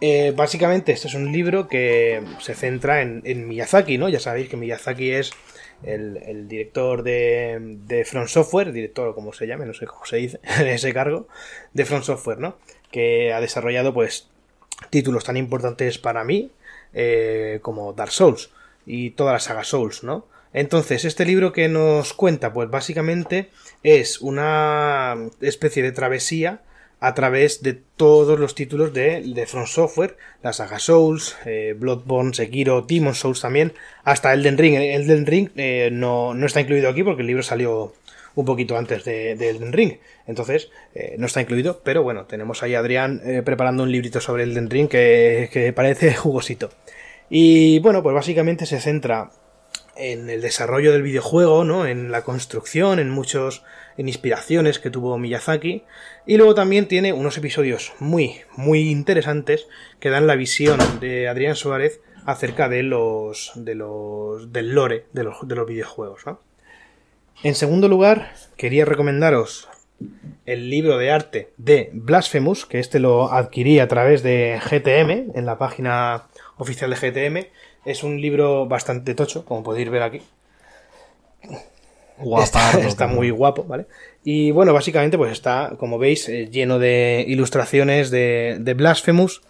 [0.00, 4.08] Eh, básicamente este es un libro que se centra en, Miyazaki, ¿no?
[4.08, 5.32] Ya sabéis que Miyazaki es
[5.82, 10.40] el, director de, de Front Software, director como se llame, no sé cómo se dice,
[10.58, 11.28] en ese cargo,
[11.74, 12.56] de Front Software, ¿no?
[12.90, 14.28] Que ha desarrollado pues
[14.90, 16.50] títulos tan importantes para mí
[16.92, 18.50] eh, como Dark Souls
[18.86, 20.26] y toda la saga Souls, ¿no?
[20.52, 23.50] Entonces, este libro que nos cuenta, pues básicamente
[23.84, 26.62] es una especie de travesía
[26.98, 32.34] a través de todos los títulos de, de From Software, la saga Souls, eh, Bloodborne,
[32.34, 33.72] Sekiro, Demon Souls también,
[34.04, 34.74] hasta Elden Ring.
[34.74, 37.94] Elden Ring eh, no, no, está incluido aquí porque el libro salió
[38.40, 42.74] un poquito antes de, de Ring, entonces eh, no está incluido, pero bueno, tenemos ahí
[42.74, 46.70] a Adrián eh, preparando un librito sobre Elden Ring que, que parece jugosito.
[47.28, 49.30] Y bueno, pues básicamente se centra
[49.96, 51.86] en el desarrollo del videojuego, ¿no?
[51.86, 53.62] En la construcción, en muchos
[53.96, 55.84] en inspiraciones que tuvo Miyazaki
[56.26, 61.54] y luego también tiene unos episodios muy muy interesantes que dan la visión de Adrián
[61.54, 66.40] Suárez acerca de los de los del lore de los, de los videojuegos, ¿no?
[67.42, 69.66] En segundo lugar, quería recomendaros
[70.44, 75.46] el libro de arte de Blasphemous, que este lo adquirí a través de GTM, en
[75.46, 76.26] la página
[76.58, 77.46] oficial de GTM.
[77.86, 80.20] Es un libro bastante tocho, como podéis ver aquí.
[82.42, 83.86] Está, está, muy guapo, ¿vale?
[84.22, 89.40] Y bueno, básicamente pues está, como veis, eh, lleno de ilustraciones de, de Blasphemous.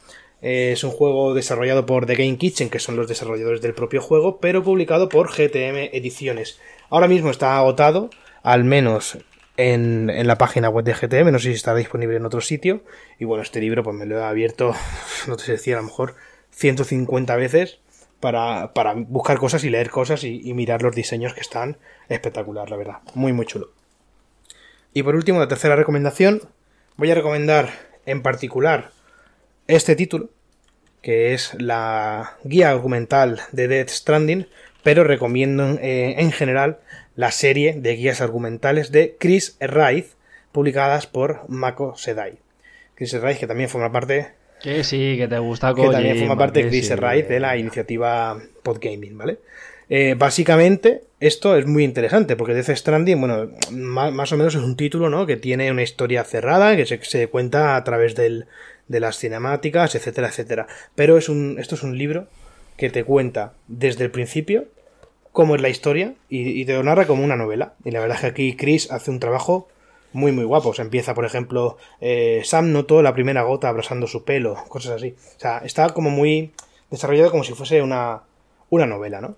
[0.43, 4.01] Eh, es un juego desarrollado por The Game Kitchen, que son los desarrolladores del propio
[4.01, 6.61] juego, pero publicado por GTM Ediciones.
[6.91, 8.11] Ahora mismo está agotado,
[8.43, 9.19] al menos
[9.57, 12.83] en, en, la página web de GTM, no sé si está disponible en otro sitio.
[13.19, 14.75] Y bueno, este libro pues me lo he abierto,
[15.27, 16.17] no te sé decir, a lo mejor
[16.51, 17.79] 150 veces
[18.21, 22.77] para, para buscar cosas y leer cosas y, mirar los diseños que están espectacular, la
[22.77, 22.99] verdad.
[23.15, 23.73] Muy, muy chulo.
[24.93, 26.43] Y por último, la tercera recomendación,
[26.97, 27.71] voy a recomendar
[28.07, 28.91] en particular
[29.67, 30.31] este título,
[31.01, 34.49] que es la guía argumental de Death Stranding,
[34.83, 36.79] pero recomiendo eh, en general
[37.17, 40.07] la serie de guías argumentales de Chris Wright,
[40.53, 42.39] publicadas por Mako Sedai.
[42.95, 46.63] Chris Wright, que también forma parte que sí, que te gusta Que también forma parte
[46.63, 49.39] de Chris sí, Wright de la iniciativa Podgaming, ¿vale?
[49.89, 54.63] Eh, básicamente, esto es muy interesante, porque Death Stranding, bueno, más, más, o menos es
[54.63, 55.27] un título, ¿no?
[55.27, 58.47] Que tiene una historia cerrada, que se, se cuenta a través del,
[58.87, 60.69] de las cinemáticas, etcétera, etcétera.
[60.95, 62.29] Pero es un, esto es un libro
[62.81, 64.65] que te cuenta desde el principio
[65.33, 67.75] cómo es la historia y, te lo narra como una novela.
[67.85, 69.69] Y la verdad es que aquí Chris hace un trabajo
[70.13, 70.79] muy muy guapos.
[70.79, 75.15] Empieza, por ejemplo, eh, Sam notó la primera gota abrazando su pelo, cosas así.
[75.37, 76.53] O sea, está como muy
[76.91, 78.23] desarrollado como si fuese una,
[78.71, 79.37] una novela, ¿no?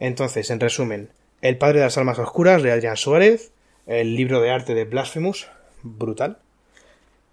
[0.00, 1.10] Entonces, en resumen,
[1.42, 3.52] El padre de las almas oscuras de Adrián Suárez,
[3.86, 5.48] el libro de arte de Blasphemous,
[5.84, 6.38] brutal.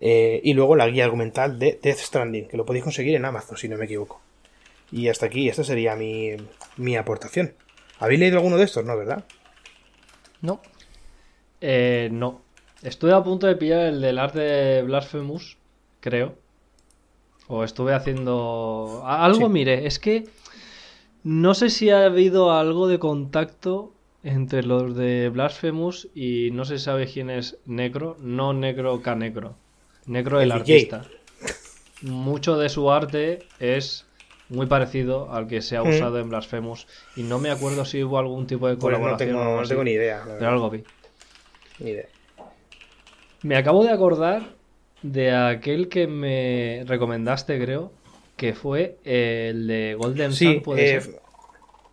[0.01, 3.57] Eh, y luego la guía argumental de Death Stranding, que lo podéis conseguir en Amazon,
[3.57, 4.21] si no me equivoco.
[4.91, 6.35] Y hasta aquí, esta sería mi,
[6.77, 7.53] mi aportación.
[7.99, 8.85] ¿Habéis leído alguno de estos?
[8.85, 9.25] No, ¿verdad?
[10.41, 10.61] No.
[11.61, 12.41] Eh, no.
[12.83, 15.57] Estuve a punto de pillar el del arte de Blasphemous,
[15.99, 16.35] creo.
[17.47, 19.03] O estuve haciendo.
[19.05, 19.53] Algo, sí.
[19.53, 20.25] mire, es que.
[21.23, 23.91] No sé si ha habido algo de contacto
[24.23, 28.15] entre los de Blasphemous y no se sabe quién es Necro.
[28.19, 29.55] No Necro Canecro.
[30.05, 31.05] Necro el, el artista.
[32.01, 34.06] Mucho de su arte es
[34.49, 36.21] muy parecido al que se ha usado mm.
[36.21, 36.87] en Blasphemous.
[37.15, 39.33] Y no me acuerdo si hubo algún tipo de colaboración.
[39.33, 40.23] Bueno, no, tengo, no tengo ni idea.
[40.25, 40.83] Pero algo vi.
[41.79, 42.07] Ni idea.
[43.43, 44.43] Me acabo de acordar
[45.01, 47.91] de aquel que me recomendaste, creo,
[48.35, 51.21] que fue el de Golden sí, Sun, puede eh, ser.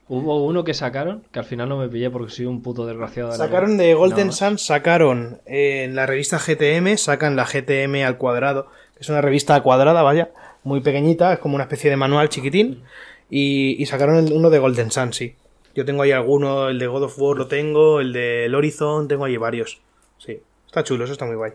[0.07, 3.31] Hubo uno que sacaron, que al final no me pillé porque soy un puto desgraciado.
[3.31, 4.33] De sacaron de Golden no.
[4.33, 9.59] Sun, sacaron en la revista GTM, sacan la GTM al cuadrado, que es una revista
[9.62, 10.31] cuadrada, vaya,
[10.64, 12.83] muy pequeñita, es como una especie de manual chiquitín,
[13.31, 15.37] y, y sacaron el, uno de Golden Sun, sí.
[15.74, 19.09] Yo tengo ahí alguno, el de God of War lo tengo, el de el Horizon,
[19.09, 19.81] tengo ahí varios.
[20.18, 21.53] Sí, está chulo, eso está muy guay.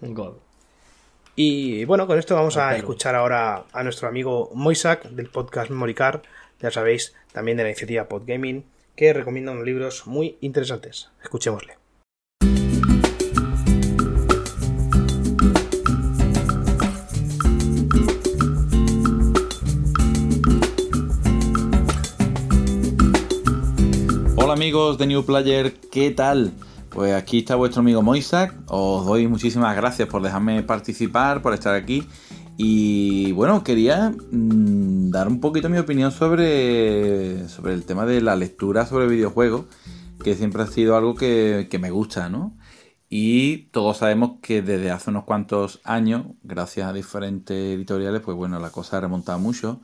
[0.00, 0.34] God.
[1.34, 5.94] Y bueno, con esto vamos a escuchar ahora a nuestro amigo Moisak del podcast Memory
[5.94, 6.20] Card,
[6.60, 11.10] ya sabéis, también de la iniciativa Podgaming, que recomienda unos libros muy interesantes.
[11.22, 11.81] Escuchémosle.
[24.52, 26.52] Amigos de New Player, ¿qué tal?
[26.90, 28.54] Pues aquí está vuestro amigo Moisac.
[28.66, 32.06] Os doy muchísimas gracias por dejarme participar, por estar aquí.
[32.58, 38.36] Y bueno, quería mmm, dar un poquito mi opinión sobre, sobre el tema de la
[38.36, 39.64] lectura sobre videojuegos,
[40.22, 42.54] que siempre ha sido algo que, que me gusta, ¿no?
[43.08, 48.60] Y todos sabemos que desde hace unos cuantos años, gracias a diferentes editoriales, pues bueno,
[48.60, 49.80] la cosa ha remontado mucho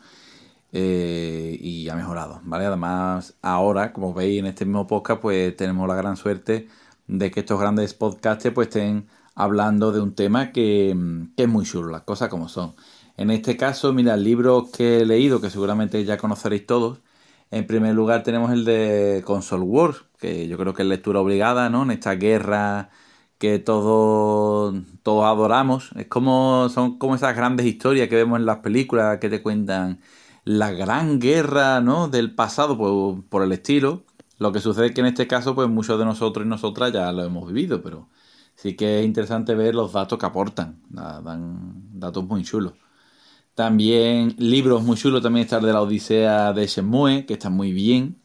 [0.73, 2.67] eh, y ha mejorado, ¿vale?
[2.67, 6.69] Además, ahora, como veis en este mismo podcast, pues tenemos la gran suerte
[7.07, 10.97] de que estos grandes podcasts pues estén hablando de un tema que,
[11.37, 12.75] que, es muy chulo, las cosas como son.
[13.17, 17.01] En este caso, mira, el libro que he leído, que seguramente ya conoceréis todos,
[17.51, 21.71] en primer lugar tenemos el de Console Wars, que yo creo que es lectura obligada,
[21.71, 21.83] ¿no?
[21.85, 22.91] En esta guerra
[23.39, 25.91] que todos, todos adoramos.
[25.97, 30.01] Es como, son como esas grandes historias que vemos en las películas que te cuentan
[30.49, 32.09] la gran guerra, ¿no?
[32.09, 34.05] Del pasado, pues, por el estilo.
[34.39, 37.13] Lo que sucede es que en este caso, pues muchos de nosotros y nosotras ya
[37.13, 38.09] lo hemos vivido, pero
[38.55, 40.81] sí que es interesante ver los datos que aportan.
[40.89, 42.73] Dan datos muy chulos.
[43.55, 47.73] También libros muy chulos, también está el de la Odisea de Shenmue, que está muy
[47.73, 48.23] bien.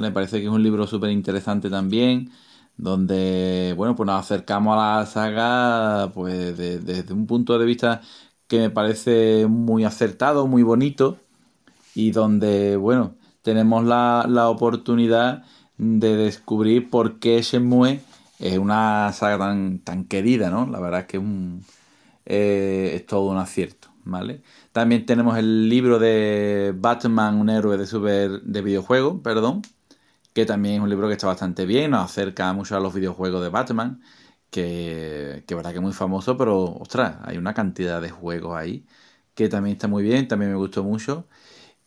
[0.00, 2.30] Me parece que es un libro súper interesante también,
[2.76, 8.00] donde, bueno, pues nos acercamos a la saga pues desde un punto de vista
[8.48, 11.18] que me parece muy acertado, muy bonito,
[11.94, 15.44] y donde, bueno, tenemos la, la oportunidad
[15.76, 18.00] de descubrir por qué Shenmue
[18.38, 20.66] es una saga tan, tan querida, ¿no?
[20.66, 21.64] La verdad es que es, un,
[22.26, 24.42] eh, es todo un acierto, ¿vale?
[24.72, 29.62] También tenemos el libro de Batman, un héroe de super de videojuego, perdón,
[30.32, 33.42] que también es un libro que está bastante bien, nos acerca mucho a los videojuegos
[33.42, 34.02] de Batman,
[34.50, 38.86] que, que verdad que es muy famoso, pero ostras, hay una cantidad de juegos ahí
[39.34, 41.26] que también está muy bien, también me gustó mucho.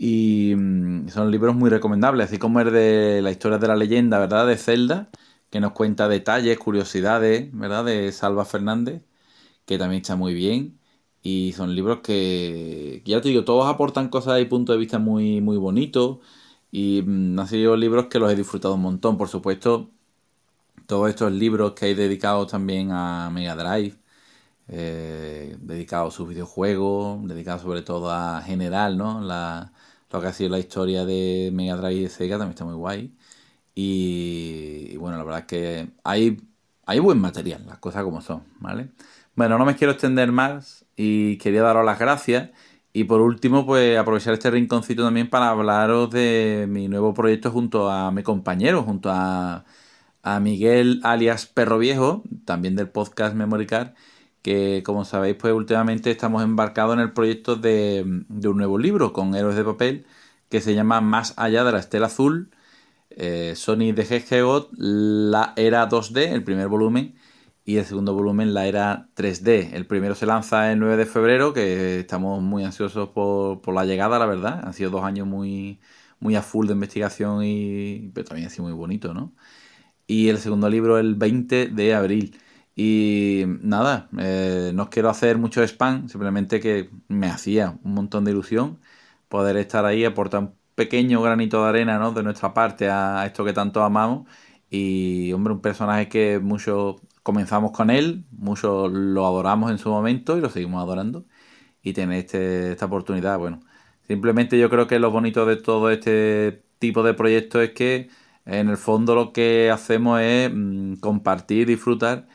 [0.06, 4.20] Y mm, son libros muy recomendables, así como el de la historia de la leyenda,
[4.20, 4.46] ¿verdad?
[4.48, 5.10] De Zelda,
[5.50, 7.86] que nos cuenta detalles, curiosidades, ¿verdad?
[7.86, 9.02] De Salva Fernández,
[9.66, 10.80] que también está muy bien.
[11.22, 15.42] Y son libros que, ya te digo, todos aportan cosas y puntos de vista muy,
[15.42, 16.20] muy bonitos.
[16.72, 19.18] Y mm, han sido libros que los he disfrutado un montón.
[19.18, 19.92] Por supuesto,
[20.88, 23.98] todos estos libros que hay dedicados también a Mega Drive,
[24.70, 29.22] eh, dedicados a sus videojuegos, dedicados sobre todo a general, ¿no?
[29.22, 29.73] La,
[30.14, 32.76] lo que ha sido la historia de Mega Drive y de Sega también está muy
[32.76, 33.14] guay.
[33.76, 36.40] Y, bueno, la verdad es que hay,
[36.86, 38.90] hay buen material, las cosas como son, ¿vale?
[39.36, 42.52] Bueno, no me quiero extender más y quería daros las gracias.
[42.94, 47.90] Y por último, pues aprovechar este rinconcito también para hablaros de mi nuevo proyecto junto
[47.90, 49.66] a mi compañero, junto a,
[50.22, 53.94] a Miguel alias Perro Viejo, también del podcast Memory Card,
[54.44, 59.36] que como sabéis, pues últimamente estamos embarcados en el proyecto de, un nuevo libro con
[59.36, 60.06] héroes de papel
[60.50, 62.52] que se llama Más allá de la estela azul,
[63.12, 67.16] eh, Sony de GGO, la era 2D, el primer volumen,
[67.66, 69.74] y el segundo volumen, la era 3D.
[69.74, 73.86] El primero se lanza el 9 de febrero, que estamos muy ansiosos por, por la
[73.86, 74.62] llegada, la verdad.
[74.66, 75.80] Han sido dos años muy,
[76.20, 79.34] muy a full de investigación y pero también ha sido muy bonito, ¿no?
[80.08, 82.38] Y el segundo libro el 20 de abril.
[82.76, 88.32] Y nada, eh, no quiero hacer mucho spam, simplemente que me hacía un montón de
[88.32, 88.80] ilusión
[89.30, 92.12] poder estar ahí, aportar un pequeño granito de arena ¿no?
[92.14, 94.28] de nuestra parte a esto que tanto amamos.
[94.70, 100.38] Y, hombre, un personaje que mucho comenzamos con él, muchos lo adoramos en su momento
[100.38, 101.26] y lo seguimos adorando.
[101.84, 103.62] Y tener este, esta oportunidad, bueno,
[104.08, 108.10] simplemente yo creo que lo bonito de todo este tipo de proyectos es que
[108.46, 112.28] en el fondo lo que hacemos es mm, compartir, disfrutar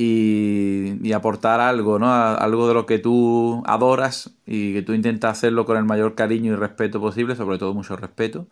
[0.00, 2.12] y, aportar algo, ¿no?
[2.12, 6.52] Algo de lo que tú adoras y que tú intentas hacerlo con el mayor cariño
[6.52, 8.48] y respeto posible, sobre todo mucho respeto.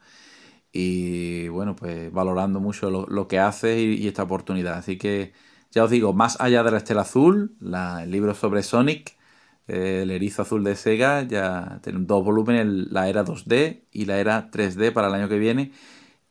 [0.73, 4.75] Y bueno, pues valorando mucho lo, que haces y, esta oportunidad.
[4.75, 5.33] Así que
[5.71, 7.57] ya os digo, más allá de la estela azul,
[8.03, 9.17] el libro sobre Sonic,
[9.69, 14.19] eh, el erizo azul de Sega, ya tienen dos volúmenes, la era 2D y la
[14.19, 15.73] era 3D para el año que viene.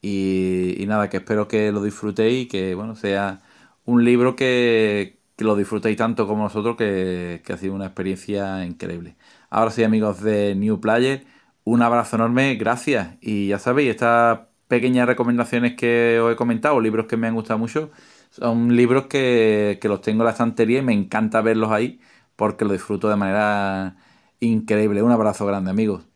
[0.02, 3.42] Y, y nada, que espero que lo disfrutéis y que bueno, sea
[3.86, 9.16] un libro que, lo disfrutéis tanto como nosotros, que, ha sido una experiencia increíble.
[9.50, 11.26] Ahora sí, amigos de New Player,
[11.64, 13.18] un abrazo enorme, gracias.
[13.22, 17.60] Y ya sabéis, estas pequeñas recomendaciones que os he comentado, libros que me han gustado
[17.60, 17.92] mucho,
[18.30, 22.00] son libros que, que los tengo en la estantería y me encanta verlos ahí
[22.36, 23.98] porque lo disfruto de manera
[24.40, 25.04] increíble.
[25.04, 26.15] Un abrazo grande, amigos.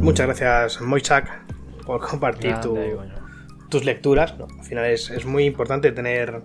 [0.00, 1.28] Muchas gracias, Moichak,
[1.84, 2.54] por compartir
[3.68, 4.34] tus lecturas.
[4.58, 6.40] Al final es, muy importante tener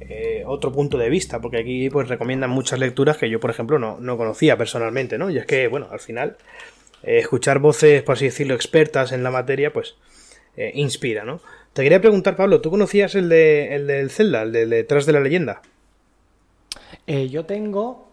[0.00, 3.78] eh, otro punto de vista, porque aquí pues recomiendan muchas lecturas que yo, por ejemplo,
[3.78, 5.30] no, conocía personalmente, ¿no?
[5.30, 6.36] Y es que, bueno, al final,
[7.02, 9.94] eh, escuchar voces, por así decirlo, expertas en la materia, pues
[10.56, 11.40] eh, inspira, ¿no?
[11.72, 15.12] Te quería preguntar, Pablo, ¿tú conocías el, de, el del Zelda, el de Detrás de
[15.12, 15.62] la leyenda?
[17.06, 18.05] yo tengo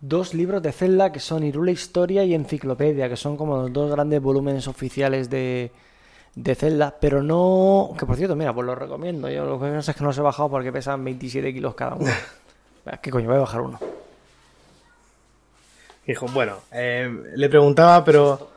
[0.00, 3.90] dos libros de Zelda que son Irule Historia y Enciclopedia, que son como los dos
[3.90, 5.72] grandes volúmenes oficiales de,
[6.34, 7.92] de Zelda, pero no...
[7.98, 9.28] Que por cierto, mira, pues los recomiendo.
[9.28, 11.94] Yo lo que pasa es que no los he bajado porque pesan 27 kilos cada
[11.96, 12.10] uno.
[13.02, 13.26] ¿Qué coño?
[13.28, 13.78] Voy a bajar uno.
[16.06, 18.48] Hijo, bueno, eh, le preguntaba, pero...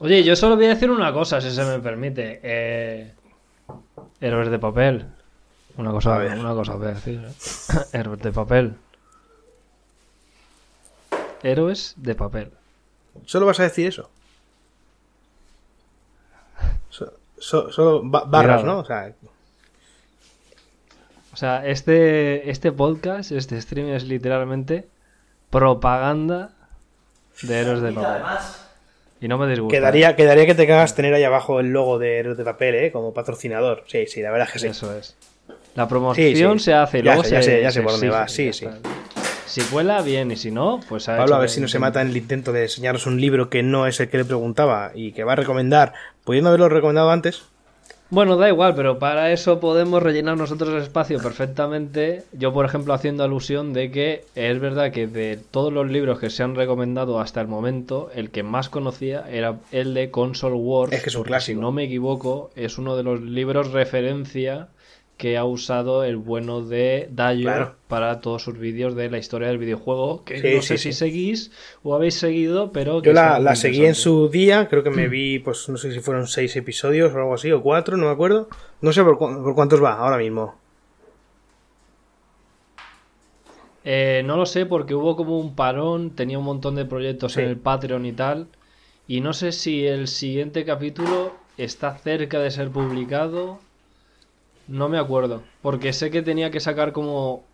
[0.00, 2.40] Oye, yo solo voy a decir una cosa, si se me permite.
[2.42, 3.12] Eh,
[4.20, 5.06] Héroes de papel.
[5.76, 6.38] Una cosa, A ver.
[6.38, 7.20] una cosa voy a decir.
[7.24, 7.78] ¿eh?
[7.92, 8.74] Héroes de papel.
[11.42, 12.50] Héroes de papel.
[13.26, 14.10] ¿Solo vas a decir eso?
[16.90, 18.64] So- so- solo ba- barras.
[18.64, 18.78] ¿no?
[18.80, 19.12] O sea,
[21.32, 24.88] O sea, este, este podcast, este stream es literalmente
[25.50, 26.50] propaganda
[27.42, 28.22] de Héroes de papel.
[29.20, 29.76] Y no me disgusta.
[29.76, 29.78] ¿eh?
[29.80, 32.92] quedaría, quedaría que te cagas tener ahí abajo el logo de Héroes de Papel, ¿eh?
[32.92, 33.84] Como patrocinador.
[33.86, 34.66] Sí, sí, la verdad es que sí.
[34.68, 35.16] Eso es.
[35.76, 36.64] La promoción Sí, sí.
[36.64, 38.26] se hace y Ya luego sé, ya se- sé, ya sé se por dónde va,
[38.28, 38.64] sí, ya sí.
[38.66, 38.78] está.
[39.48, 42.02] Si cuela, bien, y si no, pues ha Pablo, a ver si no se mata
[42.02, 45.12] en el intento de enseñaros un libro que no es el que le preguntaba y
[45.12, 45.94] que va a recomendar,
[46.24, 47.44] pudiendo haberlo recomendado antes.
[48.10, 52.24] Bueno, da igual, pero para eso podemos rellenar nosotros el espacio perfectamente.
[52.32, 56.30] Yo, por ejemplo, haciendo alusión de que es verdad que de todos los libros que
[56.30, 60.92] se han recomendado hasta el momento, el que más conocía era el de Console Wars.
[60.92, 61.58] Es que es un clásico.
[61.58, 64.68] Si no me equivoco, es uno de los libros referencia
[65.18, 67.74] que ha usado el bueno de Dayo Claro.
[67.88, 70.24] para todos sus vídeos de la historia del videojuego.
[70.24, 70.92] Que Sí, no sé sí.
[70.92, 71.50] si seguís
[71.82, 73.02] o habéis seguido, pero.
[73.02, 76.00] que Yo la, seguí en su día, creo que me vi, pues no sé si
[76.00, 78.48] fueron seis episodios o algo así, o cuatro, no me acuerdo.
[78.80, 80.54] No sé por, cu- por cuántos va ahora mismo.
[83.84, 87.46] Eh, no lo sé porque hubo como un parón, tenía un montón de proyectos en
[87.48, 88.48] el Patreon y tal.
[89.06, 93.60] Y no sé si el siguiente capítulo está cerca de ser publicado.
[94.68, 95.42] No me acuerdo.
[95.62, 97.44] Porque sé que tenía que sacar como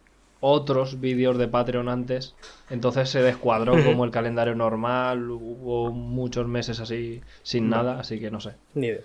[0.40, 2.34] otros vídeos de Patreon antes.
[2.68, 5.30] Entonces se descuadró como el calendario normal.
[5.30, 8.52] Hubo muchos meses así sin nada, así que no sé.
[8.74, 9.00] Ni idea.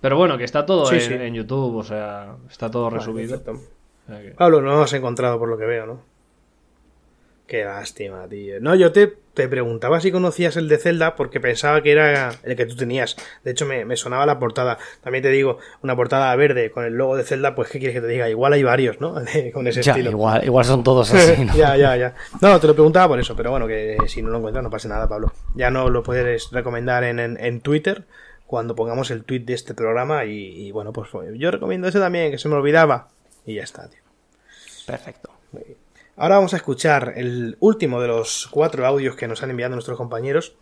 [0.00, 1.14] Pero bueno, que está todo Sí, en, sí.
[1.14, 3.40] en YouTube, o sea, está todo Vale, resubido.
[3.40, 3.68] perfecto.
[4.04, 6.00] O sea que- Pablo, no has encontrado por lo que veo, ¿no?
[7.46, 8.60] Qué lástima, tío.
[8.60, 12.56] No, yo te, te preguntaba si conocías el de Zelda porque pensaba que era el
[12.56, 13.16] que tú tenías.
[13.44, 14.78] De hecho, me, me sonaba la portada.
[15.02, 18.00] También te digo, una portada verde con el logo de Zelda, pues ¿qué quieres que
[18.00, 18.30] te diga?
[18.30, 19.14] Igual hay varios, ¿no?
[19.52, 20.10] con ese Ya, estilo.
[20.12, 21.54] igual, igual son todos así, ¿no?
[21.54, 22.14] ya, ya, ya.
[22.40, 24.88] No, te lo preguntaba por eso, pero bueno, que si no lo encuentras no pasa
[24.88, 25.32] nada, Pablo.
[25.54, 28.04] Ya no lo puedes recomendar en, en, en Twitter
[28.46, 32.30] cuando pongamos el tweet de este programa y, y bueno, pues yo recomiendo ese también,
[32.30, 33.08] que se me olvidaba.
[33.44, 34.00] Y ya está, tío.
[34.86, 35.30] Perfecto.
[36.22, 39.98] Ahora vamos a escuchar el último de los cuatro audios que nos han enviado nuestros
[39.98, 40.54] compañeros.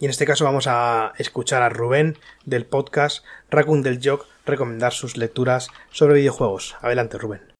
[0.00, 4.92] Y en este caso vamos a escuchar a Rubén del podcast Raccoon del Jock recomendar
[4.92, 6.76] sus lecturas sobre videojuegos.
[6.82, 7.51] Adelante, Rubén.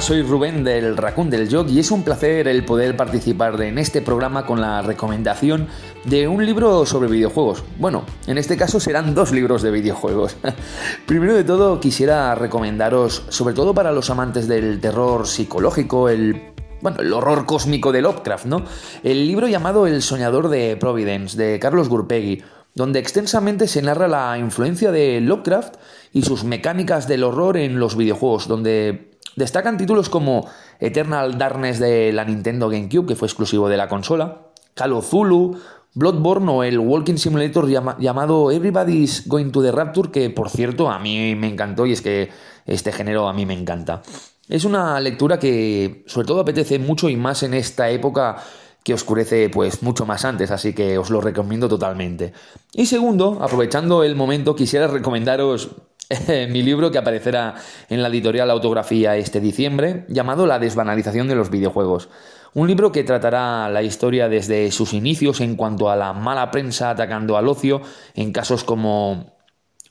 [0.00, 4.00] Soy Rubén del Raccoon del Jog y es un placer el poder participar en este
[4.00, 5.66] programa con la recomendación
[6.04, 7.64] de un libro sobre videojuegos.
[7.78, 10.36] Bueno, en este caso serán dos libros de videojuegos.
[11.06, 17.00] Primero de todo quisiera recomendaros, sobre todo para los amantes del terror psicológico, el bueno,
[17.00, 18.62] el horror cósmico de Lovecraft, ¿no?
[19.02, 22.42] El libro llamado El soñador de Providence, de Carlos Gurpegui,
[22.74, 25.74] donde extensamente se narra la influencia de Lovecraft
[26.12, 30.46] y sus mecánicas del horror en los videojuegos, donde destacan títulos como
[30.80, 34.42] Eternal Darkness de la Nintendo GameCube, que fue exclusivo de la consola,
[34.74, 35.58] Call Cthulhu,
[35.94, 40.90] Bloodborne o el Walking Simulator llama- llamado Everybody's Going to the Rapture, que por cierto
[40.90, 42.30] a mí me encantó y es que
[42.66, 44.02] este género a mí me encanta.
[44.48, 48.36] Es una lectura que sobre todo apetece mucho y más en esta época
[48.84, 52.32] que oscurece pues mucho más antes, así que os lo recomiendo totalmente.
[52.72, 55.70] Y segundo, aprovechando el momento, quisiera recomendaros
[56.48, 57.54] mi libro que aparecerá
[57.90, 62.08] en la editorial Autografía este diciembre, llamado La desbanalización de los videojuegos.
[62.54, 66.90] Un libro que tratará la historia desde sus inicios en cuanto a la mala prensa
[66.90, 67.82] atacando al ocio,
[68.14, 69.36] en casos como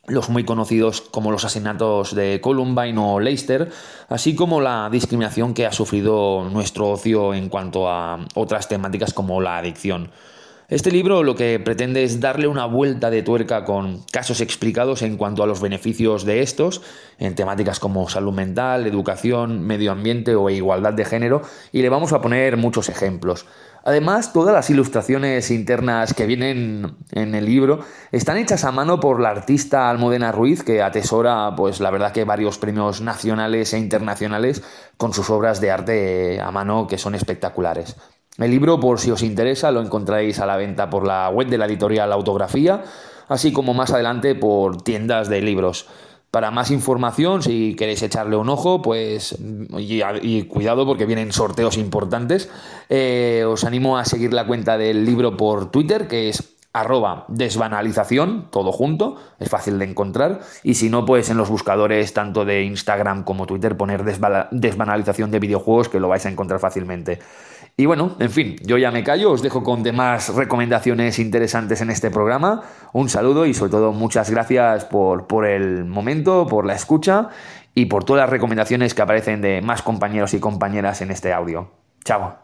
[0.07, 3.69] los muy conocidos como los asesinatos de Columbine o Leicester,
[4.09, 9.39] así como la discriminación que ha sufrido nuestro ocio en cuanto a otras temáticas como
[9.41, 10.09] la adicción.
[10.69, 15.15] Este libro lo que pretende es darle una vuelta de tuerca con casos explicados en
[15.15, 16.81] cuanto a los beneficios de estos,
[17.19, 21.41] en temáticas como salud mental, educación, medio ambiente o igualdad de género,
[21.71, 23.45] y le vamos a poner muchos ejemplos.
[23.85, 27.79] Además, todas las ilustraciones internas que vienen en el libro
[28.11, 32.25] están hechas a mano por la artista Almudena Ruiz, que atesora, pues la verdad que
[32.25, 34.61] varios premios nacionales e internacionales
[34.97, 37.95] con sus obras de arte a mano que son espectaculares.
[38.37, 41.57] El libro, por si os interesa, lo encontráis a la venta por la web de
[41.57, 42.83] la editorial Autografía,
[43.27, 45.87] así como más adelante por tiendas de libros.
[46.29, 49.35] Para más información, si queréis echarle un ojo, pues
[49.77, 52.49] y, cuidado porque vienen sorteos importantes,
[52.89, 58.49] eh, os animo a seguir la cuenta del libro por Twitter, que es arroba desbanalización,
[58.51, 60.41] todo junto, es fácil de encontrar.
[60.63, 65.39] Y si no, pues en los buscadores tanto de Instagram como Twitter poner desbanalización de
[65.39, 67.19] videojuegos que lo vais a encontrar fácilmente.
[67.79, 71.91] Y bueno, en fin, yo ya me callo, os dejo con demás recomendaciones interesantes en
[71.91, 72.63] este programa.
[72.91, 77.29] Un saludo y sobre todo muchas gracias por, por el momento, por la escucha
[77.75, 81.69] y por todas las recomendaciones que aparecen de más compañeros y compañeras en este audio.
[82.03, 82.39] Chao.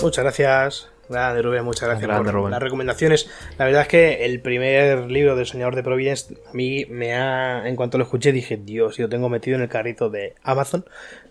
[0.00, 0.92] Muchas gracias.
[1.08, 3.28] Grande Rubén, muchas gracias por las recomendaciones.
[3.58, 7.68] La verdad es que el primer libro del Soñador de Providence a mí me ha,
[7.68, 10.84] en cuanto lo escuché dije, Dios, yo tengo metido en el carrito de Amazon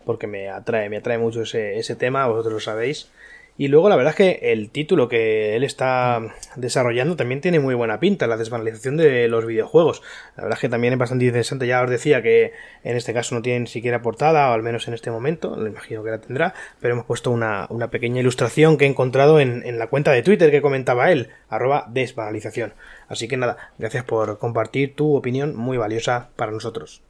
[0.06, 3.10] porque me atrae, me atrae mucho ese, ese tema, vosotros lo sabéis.
[3.58, 6.22] Y luego la verdad es que el título que él está
[6.56, 10.02] desarrollando también tiene muy buena pinta, la desbanalización de los videojuegos.
[10.36, 13.36] La verdad es que también es bastante interesante, ya os decía que en este caso
[13.36, 16.22] no tiene ni siquiera portada, o al menos en este momento, lo imagino que la
[16.22, 20.24] tendrá, pero hemos puesto una, pequeña ilustración que he encontrado en, en, la cuenta de
[20.24, 22.74] Twitter que comentaba él, arroba desbanalización.
[23.10, 27.02] Así que nada, gracias por compartir tu opinión muy valiosa para nosotros.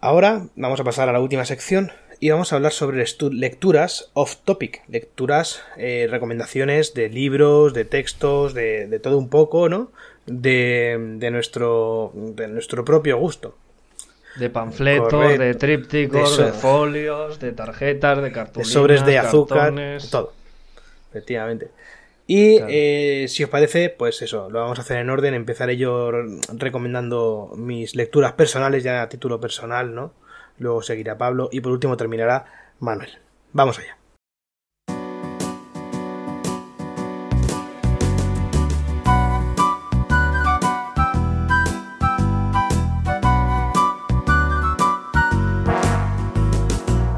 [0.00, 1.90] Ahora vamos a pasar a la última sección,
[2.20, 8.54] y vamos a hablar sobre lecturas off topic, lecturas, eh, recomendaciones de libros, de textos,
[8.54, 9.90] de, todo un poco, ¿no?
[10.26, 13.56] De, de, nuestro, de nuestro propio gusto.
[14.36, 19.72] De panfletos, de trípticos, de, folios, de tarjetas, de cartulinas, de sobres de azúcar,
[20.10, 20.32] todo.
[21.10, 21.70] Efectivamente.
[22.26, 25.34] Y eh, si os parece, pues eso, lo vamos a hacer en orden.
[25.34, 26.10] Empezaré yo
[26.54, 30.12] recomendando mis lecturas personales, ya a título personal, ¿no?
[30.58, 32.46] Luego seguirá Pablo y por último terminará
[32.80, 33.18] Manuel.
[33.52, 33.96] Vamos allá.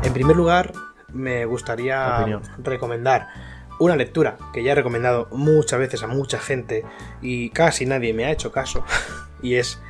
[0.02, 0.72] En primer lugar,
[1.12, 3.28] me gustaría recomendar
[3.78, 6.84] una lectura que ya he recomendado muchas veces a mucha gente
[7.20, 8.84] y casi nadie me ha hecho caso,
[9.42, 9.80] y es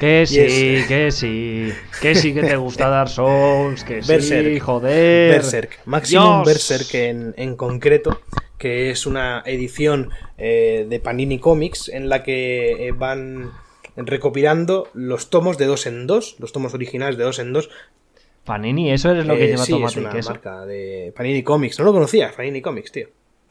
[0.00, 5.32] que sí, que sí, que sí que te gusta dar Souls, que sí, joder.
[5.32, 8.22] Berserk, Maximum Berserk en, en, concreto,
[8.56, 13.50] que es una edición eh, de Panini Comics en la que eh, van
[13.94, 17.68] recopilando los tomos de dos en dos, los tomos originales de dos en dos.
[18.44, 21.84] Panini, eso es lo que eh, lleva sí, es una marca de Panini Comics, no
[21.84, 23.08] lo conocía, Panini Comics, tío.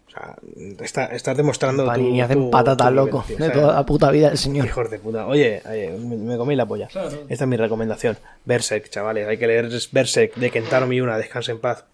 [0.09, 1.85] O sea, estás demostrando.
[1.85, 4.65] Panini hacen patata loco de toda la puta vida del señor.
[4.65, 5.27] Hijos de puta.
[5.27, 5.61] Oye,
[5.99, 6.87] me comí la polla.
[7.29, 8.17] Esta es mi recomendación.
[8.45, 9.27] Berserk, chavales.
[9.27, 11.17] Hay que leer Berserk de Kentaro Miuna.
[11.17, 11.85] Descansa en paz.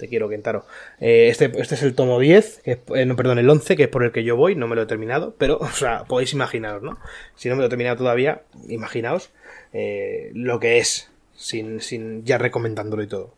[0.00, 0.64] Te quiero, Kentaro.
[0.98, 3.88] Eh, este, este es el tomo 10, que eh, no, perdón, el 11, que es
[3.90, 4.54] por el que yo voy.
[4.54, 6.98] No me lo he terminado, pero, o sea, podéis imaginaros, ¿no?
[7.36, 9.28] Si no me lo he terminado todavía, imaginaos
[9.74, 13.34] eh, lo que es, sin, sin ya recomendándolo y todo.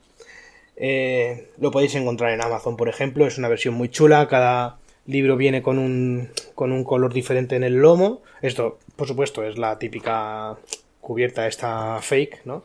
[0.77, 3.27] Eh, lo podéis encontrar en Amazon, por ejemplo.
[3.27, 4.29] Es una versión muy chula.
[4.29, 8.23] Cada libro viene con un, con un color diferente en el lomo.
[8.41, 10.57] Esto, por supuesto, es la típica
[11.01, 12.65] cubierta esta fake, ¿no?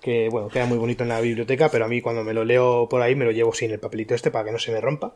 [0.00, 2.88] Que, bueno, queda muy bonito en la biblioteca, pero a mí cuando me lo leo
[2.88, 5.12] por ahí me lo llevo sin el papelito este para que no se me rompa.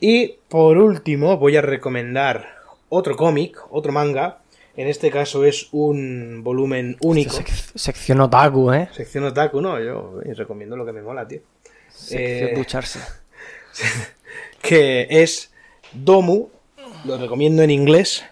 [0.00, 2.56] Y por último voy a recomendar
[2.88, 4.38] otro cómic, otro manga,
[4.76, 7.34] en este caso es un volumen único.
[7.74, 8.88] sección otaku, ¿eh?
[8.92, 11.40] Sección otaku, no, yo recomiendo lo que me mola, tío.
[11.88, 13.00] Sección eh, ducharse.
[14.62, 15.52] que es
[15.92, 16.48] Domu,
[17.04, 18.24] lo recomiendo en inglés,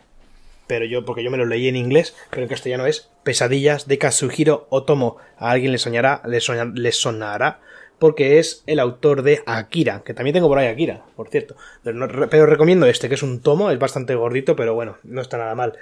[0.66, 3.99] pero yo, porque yo me lo leí en inglés, pero en castellano es Pesadillas de
[3.99, 5.16] Kazuhiro Otomo.
[5.38, 6.40] A alguien le soñará, le,
[6.74, 7.61] le sonará,
[7.99, 11.57] porque es el autor de Akira, que también tengo por ahí Akira, por cierto.
[11.82, 15.55] pero recomiendo este, que es un tomo, es bastante gordito, pero bueno, no está nada
[15.55, 15.74] mal.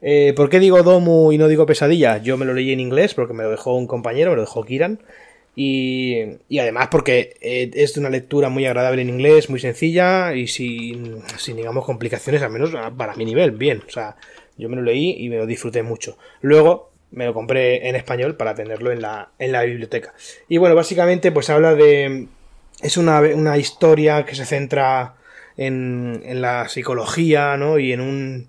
[0.00, 2.18] Eh, ¿Por qué digo Domu y no digo pesadilla?
[2.18, 4.64] Yo me lo leí en inglés porque me lo dejó un compañero, me lo dejó
[4.64, 5.00] Kiran.
[5.60, 11.20] Y, además porque eh, es una lectura muy agradable en inglés, muy sencilla y sin,
[11.36, 13.82] sin, digamos, complicaciones, al menos para mi nivel, bien.
[13.86, 14.14] O sea,
[14.56, 16.16] yo me lo leí y me lo disfruté mucho.
[16.42, 20.14] Luego me lo compré en español para tenerlo en la, en la biblioteca.
[20.48, 22.28] Y bueno, básicamente pues habla de...
[22.80, 25.16] Es una, una historia que se centra
[25.56, 27.80] en, en la psicología, ¿no?
[27.80, 28.48] Y en un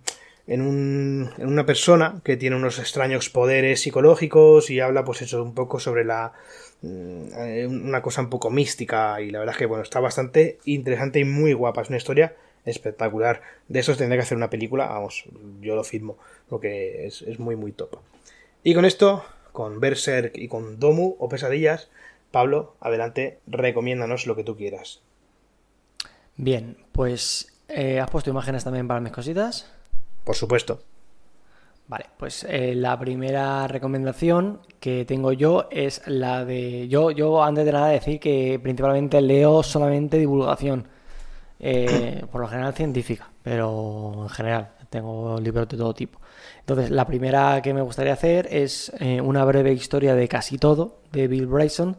[0.50, 5.44] en, un, en una persona que tiene unos extraños poderes psicológicos y habla pues eso
[5.44, 6.34] un poco sobre la
[6.82, 11.20] mm, una cosa un poco mística y la verdad es que bueno está bastante interesante
[11.20, 11.84] y muy guapa.
[11.84, 12.36] Es una historia
[12.66, 13.44] espectacular.
[13.68, 15.26] De esos tendré que hacer una película vamos
[15.62, 16.18] yo lo firmo
[16.50, 17.98] porque es, es muy muy top.
[18.64, 21.90] Y con esto con Berserk y con Domu o Pesadillas
[22.32, 25.02] Pablo adelante recomiéndanos lo que tú quieras.
[26.38, 29.72] Bien pues eh, has puesto imágenes también para mis cositas
[30.30, 30.80] por supuesto.
[31.88, 36.88] Vale, pues eh, la primera recomendación que tengo yo es la de.
[36.88, 40.88] Yo, yo antes de nada decir que principalmente leo solamente divulgación.
[41.60, 46.20] eh, por lo general científica, pero en general tengo libros de todo tipo.
[46.60, 51.00] Entonces, la primera que me gustaría hacer es eh, una breve historia de casi todo
[51.12, 51.98] de Bill Bryson,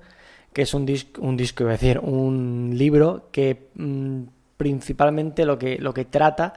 [0.53, 4.23] que es un disco, un disco, a decir, un libro que mm,
[4.57, 6.55] principalmente lo que, lo que trata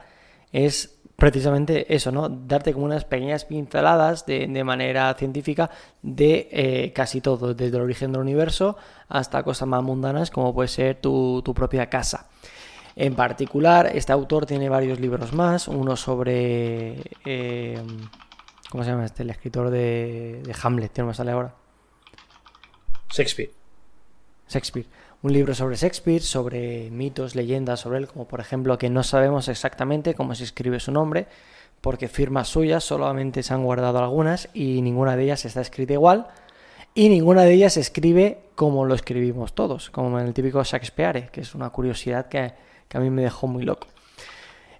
[0.52, 2.28] es precisamente eso, ¿no?
[2.28, 5.70] Darte como unas pequeñas pinceladas de, de manera científica
[6.02, 8.76] de eh, casi todo, desde el origen del universo
[9.08, 12.28] hasta cosas más mundanas como puede ser tu, tu propia casa.
[12.96, 17.02] En particular, este autor tiene varios libros más, uno sobre...
[17.24, 17.82] eh,
[18.70, 19.22] ¿Cómo se llama este?
[19.22, 21.54] El escritor de, de Hamlet, que no me sale ahora.
[23.10, 23.52] Shakespeare.
[24.48, 24.86] Shakespeare.
[25.24, 29.48] Un libro sobre Shakespeare, sobre mitos, leyendas sobre él, como por ejemplo que no sabemos
[29.48, 31.28] exactamente cómo se escribe su nombre,
[31.80, 36.26] porque firmas suyas solamente se han guardado algunas y ninguna de ellas está escrita igual,
[36.92, 41.30] y ninguna de ellas se escribe como lo escribimos todos, como en el típico Shakespeare,
[41.30, 42.52] que es una curiosidad que,
[42.86, 43.86] que a mí me dejó muy loco.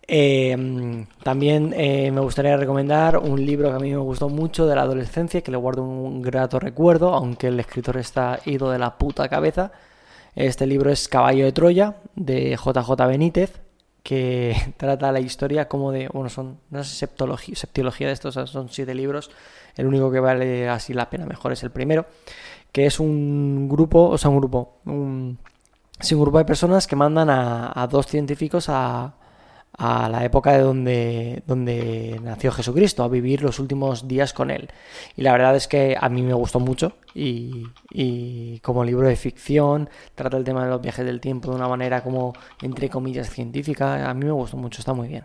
[0.07, 4.76] Eh, también eh, me gustaría recomendar un libro que a mí me gustó mucho de
[4.76, 8.99] la adolescencia, que le guardo un grato recuerdo, aunque el escritor está ido de la
[8.99, 9.72] puta cabeza.
[10.37, 13.61] Este libro es Caballo de Troya, de JJ Benítez,
[14.03, 18.68] que trata la historia como de, bueno, son, no sé, septología, septiología de estos, son
[18.68, 19.30] siete libros,
[19.76, 22.07] el único que vale así la pena mejor es el primero,
[22.72, 25.39] que es un grupo, o sea, un grupo, un,
[26.01, 29.14] sí, un grupo de personas que mandan a dos científicos a,
[29.77, 34.68] a la época de donde, donde nació Jesucristo, a vivir los últimos días con él.
[35.16, 39.89] Y la verdad es que a mí me gustó mucho y, como libro de ficción
[40.14, 44.09] trata el tema de los viajes del tiempo de una manera como, entre comillas, científica.
[44.09, 45.25] A mí me gustó mucho, está muy bien.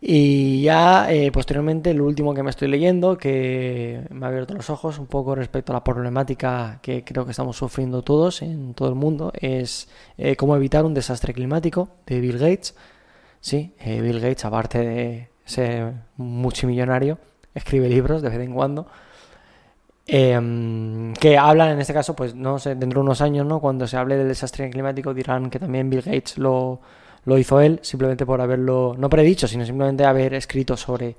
[0.00, 4.70] Y ya eh, posteriormente, lo último que me estoy leyendo, que me ha abierto los
[4.70, 8.88] ojos un poco respecto a la problemática que creo que estamos sufriendo todos en todo
[8.90, 12.76] el mundo, es eh, cómo evitar un desastre climático de Bill Gates.
[13.40, 17.18] Sí, eh, Bill Gates, aparte de ser multimillonario,
[17.54, 18.86] escribe libros de vez en cuando.
[20.06, 23.60] eh, que hablan en este caso, pues no sé, dentro de unos años, ¿no?
[23.60, 26.80] Cuando se hable del desastre climático dirán que también Bill Gates lo,
[27.24, 31.16] lo hizo él, simplemente por haberlo, no predicho, sino simplemente haber escrito sobre,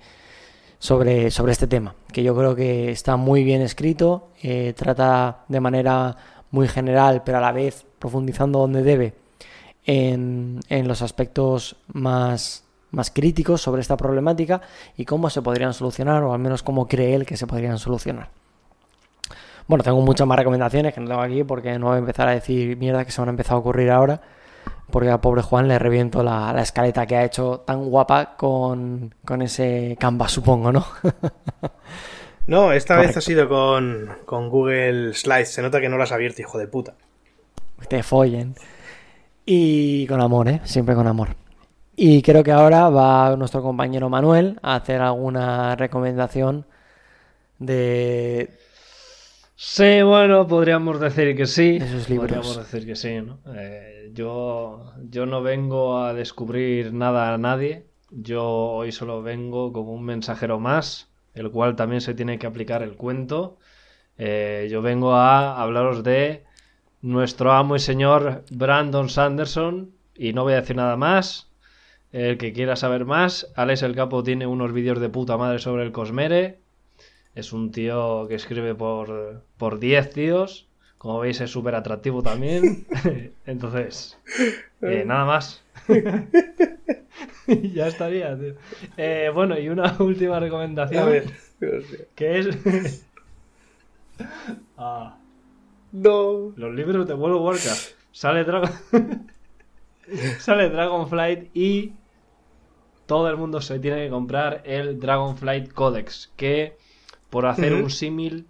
[0.80, 5.60] sobre, sobre este tema, que yo creo que está muy bien escrito, eh, trata de
[5.60, 6.18] manera
[6.52, 9.14] muy general, pero a la vez profundizando donde debe
[9.90, 14.62] en, en los aspectos más, más críticos sobre esta problemática
[14.96, 18.30] y cómo se podrían solucionar, o al menos cómo cree él que se podrían solucionar.
[19.68, 22.34] Bueno, tengo muchas más recomendaciones que no tengo aquí porque no voy a empezar a
[22.34, 24.22] decir mierda que se me han empezado a ocurrir ahora.
[24.92, 29.14] Porque al pobre Juan le reviento la, la escaleta que ha hecho tan guapa con,
[29.26, 30.86] con ese Canva, supongo, ¿no?
[32.48, 35.54] No, esta vez ha sido con, con Google Slides.
[35.54, 36.96] Se nota que no lo has abierto, hijo de puta.
[37.88, 38.56] te follen.
[39.52, 40.62] Y con amor, ¿eh?
[40.64, 41.30] Siempre con amor.
[41.96, 46.68] Y creo que ahora va nuestro compañero Manuel a hacer alguna recomendación
[47.58, 48.60] de...
[49.56, 51.80] Sí, bueno, podríamos decir que sí.
[51.80, 52.30] De sus libros.
[52.30, 53.40] Podríamos decir que sí, ¿no?
[53.56, 57.88] Eh, yo, yo no vengo a descubrir nada a nadie.
[58.12, 62.84] Yo hoy solo vengo como un mensajero más, el cual también se tiene que aplicar
[62.84, 63.58] el cuento.
[64.16, 66.44] Eh, yo vengo a hablaros de
[67.02, 71.48] nuestro amo y señor Brandon Sanderson y no voy a decir nada más.
[72.12, 75.84] El que quiera saber más, Alex el Capo tiene unos vídeos de puta madre sobre
[75.84, 76.58] el Cosmere.
[77.36, 80.68] Es un tío que escribe por, por 10 tíos.
[80.98, 82.86] Como veis es súper atractivo también.
[83.46, 84.18] Entonces,
[84.82, 85.64] eh, nada más.
[87.48, 88.56] ya estaría, tío.
[88.98, 91.06] Eh, bueno, y una última A recomendación.
[91.06, 91.26] ver,
[91.62, 91.72] mío.
[92.16, 93.06] Que es...
[94.78, 95.18] Ah,
[95.92, 96.54] No.
[96.56, 97.92] los libros de World of Warcraft.
[98.12, 98.70] Sale Dragon...
[100.40, 101.94] Sale Dragonflight y
[103.06, 106.78] todo el mundo se tiene que comprar el Dragonflight Codex, que
[107.30, 108.48] por hacer un símil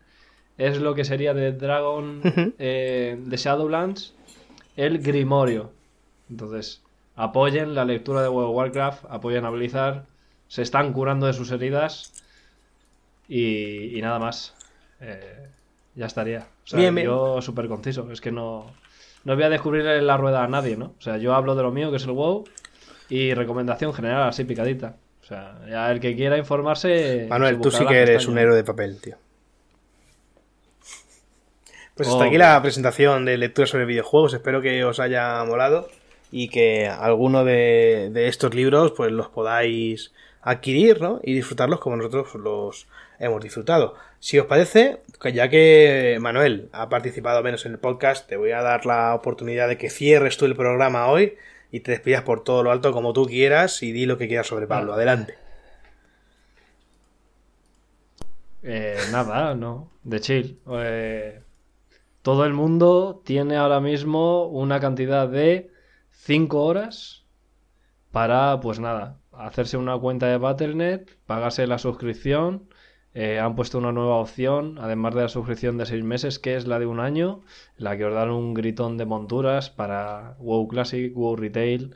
[0.57, 2.21] es lo que sería de Dragon
[2.59, 4.13] eh, de Shadowlands,
[4.75, 5.71] el Grimorio.
[6.29, 6.81] Entonces,
[7.15, 10.05] apoyen la lectura de World of Warcraft, apoyen a Blizzard,
[10.47, 12.23] se están curando de sus heridas
[13.27, 14.55] y, y nada más.
[14.99, 15.47] Eh,
[15.95, 16.47] ya estaría.
[16.63, 17.07] O sea, Bien, bien.
[17.07, 18.71] yo súper conciso, es que no,
[19.23, 20.93] no voy a descubrir la rueda a nadie, ¿no?
[20.97, 22.45] O sea, yo hablo de lo mío, que es el WoW,
[23.09, 24.95] y recomendación general, así picadita.
[25.21, 27.27] O sea, ya el que quiera informarse...
[27.29, 29.17] Manuel, tú sí que eres un héroe de papel, tío.
[31.95, 32.27] Pues hasta Oh.
[32.27, 34.33] aquí la presentación de lectura sobre videojuegos.
[34.33, 35.89] Espero que os haya molado
[36.31, 40.11] y que alguno de, de estos libros pues los podáis
[40.41, 41.19] adquirir ¿no?
[41.23, 42.87] y disfrutarlos como nosotros los
[43.19, 43.95] hemos disfrutado.
[44.19, 48.51] Si os parece, que ya que Manuel ha participado menos en el podcast, te voy
[48.51, 51.35] a dar la oportunidad de que cierres tú el programa hoy
[51.71, 54.47] y te despidas por todo lo alto como tú quieras y di lo que quieras
[54.47, 54.93] sobre Pablo.
[54.93, 55.35] Adelante.
[58.63, 59.89] Eh, nada, no.
[60.03, 60.59] De chill.
[60.69, 61.41] Eh,
[62.21, 65.69] todo el mundo tiene ahora mismo una cantidad de
[66.21, 67.25] 5 horas
[68.11, 72.69] para, pues nada, hacerse una cuenta de Battle.net, pagarse la suscripción.
[73.13, 76.67] eh, han puesto una nueva opción, además de la suscripción de 6 meses, que es
[76.67, 77.41] la de un año,
[77.77, 81.95] la que os dan un gritón de monturas para WoW Classic, WoW Retail.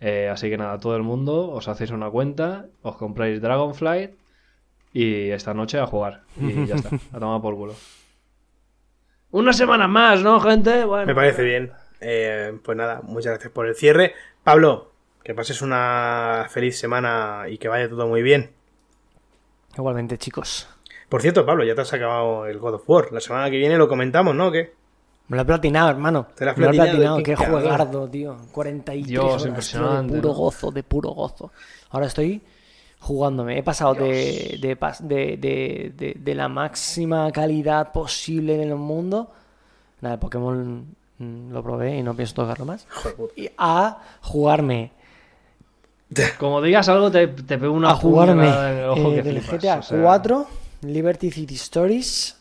[0.00, 4.12] Eh, así que nada, todo el mundo, os hacéis una cuenta, os compráis Dragonflight
[4.92, 6.22] y esta noche a jugar.
[6.40, 7.74] Y ya está, a tomar por culo.
[9.32, 10.84] Una semana más, ¿no, gente?
[10.84, 11.70] Bueno, Me parece bien.
[12.00, 14.14] Eh, pues nada, muchas gracias por el cierre.
[14.42, 14.90] Pablo,
[15.22, 18.52] que pases una feliz semana y que vaya todo muy bien.
[19.76, 20.68] Igualmente, chicos.
[21.08, 23.12] Por cierto, Pablo, ya te has acabado el God of War.
[23.12, 24.48] La semana que viene lo comentamos, ¿no?
[24.48, 24.72] ¿O ¿Qué?
[25.28, 26.26] Me lo he platinado, hermano.
[26.34, 27.16] Te lo has Me lo he platinado, platinado.
[27.18, 28.36] qué Qué juegardo, tío.
[28.52, 31.52] 43 Dios, horas, tío, impresionante, de puro gozo, de puro gozo.
[31.90, 32.42] Ahora estoy
[33.00, 33.58] jugándome.
[33.58, 39.30] He pasado de, de, de, de- de- de la máxima calidad posible del mundo.
[40.00, 42.86] Nada, el Pokémon lo probé y no pienso tocarlo más.
[43.36, 44.92] Y a jugarme.
[46.38, 49.22] Como digas algo, te, te pego una a jugarme puñalada en el ojo eh, que
[49.22, 50.02] del flipas, GTA o sea.
[50.02, 50.46] 4,
[50.82, 52.36] Liberty City Stories.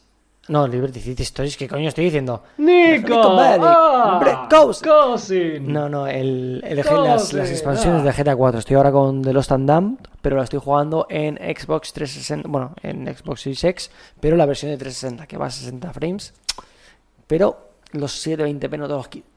[0.48, 2.42] No, Liberty City Stories, ¿qué coño estoy diciendo?
[2.58, 3.08] ¡Nico!
[3.08, 4.48] Nico Bellic, ¡Ah!
[4.50, 5.72] Cousin.
[5.72, 8.06] No, no, el, el- las, expansiones ah.
[8.06, 8.60] de GTA 4.
[8.60, 12.50] Estoy ahora con The Lost and Damned, pero la estoy jugando en Xbox 360.
[12.50, 16.34] Bueno, en Xbox Series X, pero la versión de 360, que va a 60 frames.
[17.28, 19.28] Pero los 720p no te los quito.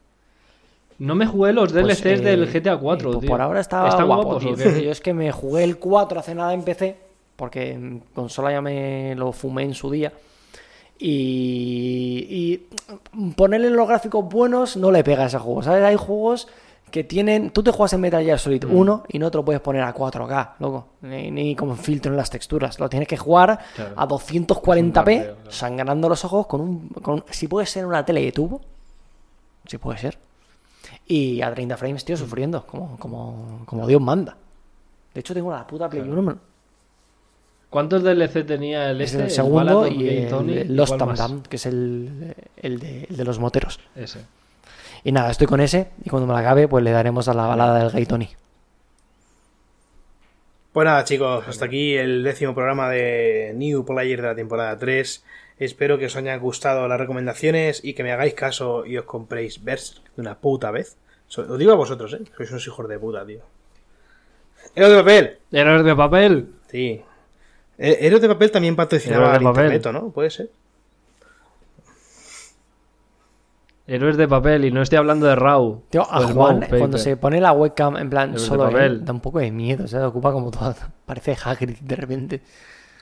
[0.99, 3.29] No me jugué los Pues, DLCs eh, del GTA 4, eh, pues tío.
[3.31, 4.55] por ahora estaba ¿Están guapo, guapos tío.
[4.83, 6.97] Yo es que me jugué el 4 hace nada en PC,
[7.37, 10.13] porque en consola ya me lo fumé en su día.
[10.99, 12.27] Y,
[13.19, 15.83] y ponerle los gráficos buenos no le pega a ese juego, ¿sabes?
[15.83, 16.47] Hay juegos
[16.93, 17.51] que tienen...
[17.51, 18.77] Tú te juegas en Metal Gear Solid Mm.
[18.77, 20.87] 1 y no te lo puedes poner a 4K, loco.
[21.01, 22.79] Ni, ni como filtro en las texturas.
[22.79, 23.95] Lo tienes que jugar Claro.
[23.97, 25.51] a Es un 240p, mareo, claro.
[25.51, 26.89] sangrando los ojos con un...
[26.91, 28.61] Con, si puede ser una tele de tubo,
[29.67, 30.19] si puede ser.
[31.07, 34.37] Y a 30 frames, tío, sufriendo, como, como, como Dios manda.
[35.13, 36.23] De hecho, tengo la puta Play 1.
[36.23, 36.41] man.
[37.71, 39.25] ¿Cuántos DLC tenía el Es este?
[39.25, 40.59] el segundo y el, Tony?
[40.59, 41.01] el ¿Y Lost
[41.49, 43.81] que es el, el, de, el de los moteros.
[43.97, 44.21] Ese.
[45.05, 45.89] Y nada, estoy con ese.
[46.05, 48.29] Y cuando me la acabe, pues le daremos a la balada del Gay Tony.
[50.73, 55.25] Pues nada, chicos, hasta aquí el décimo programa de New Player de la temporada 3.
[55.59, 59.63] Espero que os hayan gustado las recomendaciones y que me hagáis caso y os compréis
[59.63, 60.97] Berserk de una puta vez.
[61.37, 62.21] Lo digo a vosotros, ¿eh?
[62.37, 63.41] Sois unos hijos de puta, tío.
[64.75, 65.39] Héroes de papel.
[65.53, 66.49] ¿Héroes de papel?
[66.71, 67.03] Sí.
[67.79, 69.75] Eh, Héroes de papel también patrocinaba papel.
[69.75, 70.11] internet, ¿no?
[70.11, 70.49] Puede ser.
[73.87, 75.83] Héroes de papel, y no estoy hablando de Raw.
[75.91, 78.83] Tío, a Juan, cuando se pone la webcam en plan Héroes de solo papel.
[78.83, 79.85] él, da un poco de miedo.
[79.85, 80.75] O sea, ocupa como todo.
[81.07, 82.43] Parece Hagrid de repente.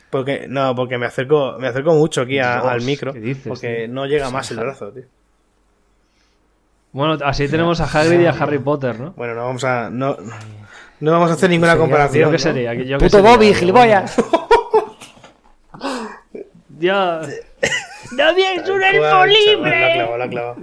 [0.08, 3.12] Porque, no, porque me acerco, me acerco mucho aquí a- Dios, al micro.
[3.12, 3.94] ¿qué dices, porque tío?
[3.94, 5.04] no llega más el brazo, tío.
[6.92, 9.12] Bueno, así tenemos a Hagrid y a Harry Potter, ¿no?
[9.12, 9.90] Bueno, no vamos a.
[9.90, 10.16] No,
[10.98, 12.22] no vamos a hacer ninguna Sería- comparación.
[12.22, 12.38] Yo qué ¿no?
[12.38, 12.74] sería.
[12.74, 14.16] yo qué Puto sería, Bobby, gilipollas.
[16.78, 17.20] Ya.
[18.16, 19.92] ¡No es un elfo chaval, La libre!
[19.94, 20.56] clavo, la clavo.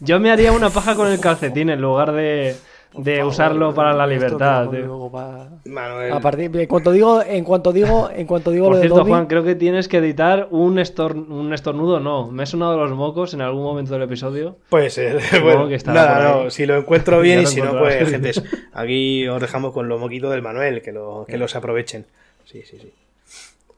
[0.00, 2.54] Yo me haría una paja con el calcetín en lugar de,
[2.94, 4.80] de usarlo para la libertad, tío.
[4.80, 6.12] Luego pa- Manuel.
[6.12, 8.98] A partir, en cuanto digo, en cuanto digo, en cuanto digo Por lo de cierto,
[8.98, 12.30] Dobby, Juan, creo que tienes que editar un, estor- un estornudo, no.
[12.30, 14.56] Me he sonado los mocos en algún momento del episodio.
[14.68, 15.18] Puede ser.
[15.42, 16.50] Bueno, que nada, no.
[16.50, 18.42] Si lo encuentro bien y si no, pues, gentes,
[18.74, 22.06] aquí os dejamos con los moquitos del Manuel, que, lo, que los aprovechen.
[22.44, 22.92] Sí, sí, sí.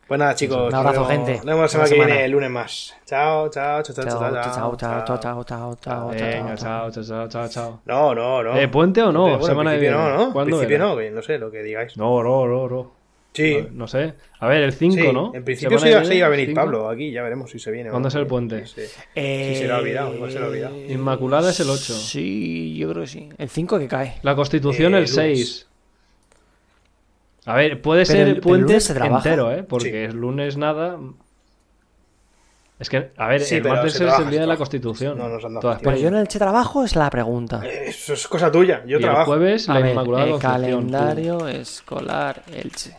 [0.08, 0.68] Pues nada, chicos.
[0.68, 1.34] Un abrazo, gente.
[1.36, 2.96] Nos vemos la semana que viene, el lunes más.
[3.04, 7.04] Chao, chao, chao, chao, chao, chao, chao, chao, chao, chao, chao, chao, Venga, chao, chao,
[7.04, 7.80] chao, chao, chao.
[7.84, 8.56] No, no, no.
[8.56, 9.42] Eh, ¿puente o no?
[9.42, 9.94] Semana viene.
[9.94, 10.24] no, ¿no?
[10.24, 11.94] En ¿Cuándo principio no, que no sé lo que digáis.
[11.98, 12.98] No, no, no, no.
[13.34, 13.58] Sí.
[13.72, 14.14] No sé.
[14.40, 15.32] A ver, el 5, sí, ¿no?
[15.34, 16.58] En principio se iba, a venir 5.
[16.60, 17.90] Pablo aquí, ya veremos si se viene.
[17.90, 18.66] o ¿Cuándo es el puente?
[18.66, 18.80] Sí.
[19.14, 20.74] Eh, se lo ha olvidado, igual se lo ha olvidado.
[20.88, 21.92] Inmaculada es el 8.
[21.92, 23.28] Sí, yo creo que sí.
[23.36, 24.14] El 5 que cae.
[24.22, 25.14] La Constitución Eh, el lunes.
[25.14, 25.68] 6.
[27.48, 29.62] A ver, puede Pero ser el- puente se entero, ¿eh?
[29.62, 29.96] Porque Sí.
[29.96, 30.98] el lunes nada.
[32.78, 34.56] Es que, a ver, Sí, el martes es trabaja, el día de la.
[34.56, 35.18] Constitución.
[35.18, 35.78] No nos han dado.
[35.82, 37.60] Pero yo en el Che Trabajo es la pregunta.
[37.66, 39.24] Eso es cosa tuya, yo y el trabajo.
[39.32, 40.60] jueves A la ver, Inmaculada el Concepción.
[40.62, 42.96] calendario escolar Elche.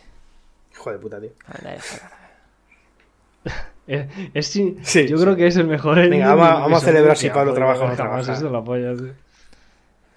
[0.74, 1.30] Hijo de puta, tío.
[1.38, 2.20] Calendario escolar.
[3.86, 5.24] Es, es sí- Sí, yo sí.
[5.24, 5.96] creo que es el mejor.
[5.96, 8.32] Venga, vamos a- vamos celebrar si Pablo trabaja o no trabaja.
[8.34, 9.12] es de la polla, tío.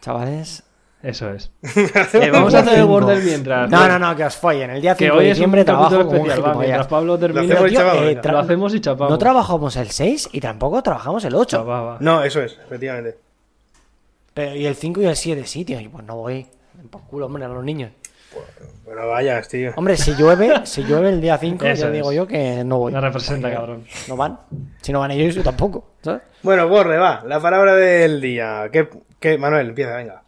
[0.02, 0.64] Chavales,
[1.04, 1.52] Eso es.
[2.14, 2.86] Eh, vamos a hacer el.
[2.86, 3.70] Wordle mientras.
[3.70, 4.70] No, no, no, que os follen.
[4.72, 6.56] El día Que 5 hoy de es un diciembre trabajo capítulo como un especial.
[6.56, 6.88] va, mientras.
[6.88, 9.12] Pablo termina, hacemos y Tío, chapamos, eh, lo hacemos y chapamos.
[9.12, 11.66] No trabajamos el 6 y tampoco trabajamos el 8.
[11.66, 11.98] Va, va, va.
[12.00, 13.18] No, eso es, efectivamente.
[14.34, 15.80] Pero, y el 5 y el 7 sí, tío.
[15.82, 16.48] Y pues no voy.
[16.90, 17.92] Por culo, hombre, a los niños.
[18.86, 19.74] Bueno, vayas, tío.
[19.76, 22.94] Hombre, si llueve, si llueve el día 5, Eso ya digo yo que no voy.
[22.94, 23.84] Me representa, cabrón.
[24.08, 24.40] No van.
[24.82, 25.86] Si no van ellos, yo tampoco.
[26.02, 26.22] ¿sabes?
[26.44, 27.24] Bueno, Borre, va.
[27.28, 28.70] La palabra del día.
[28.72, 28.88] ¿Qué,
[29.20, 29.38] qué?
[29.38, 30.23] Manuel, empieza, venga.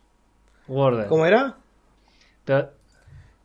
[0.68, 1.05] Wordle.
[1.07, 1.55] ¿Cómo era?
[2.45, 2.72] Pero-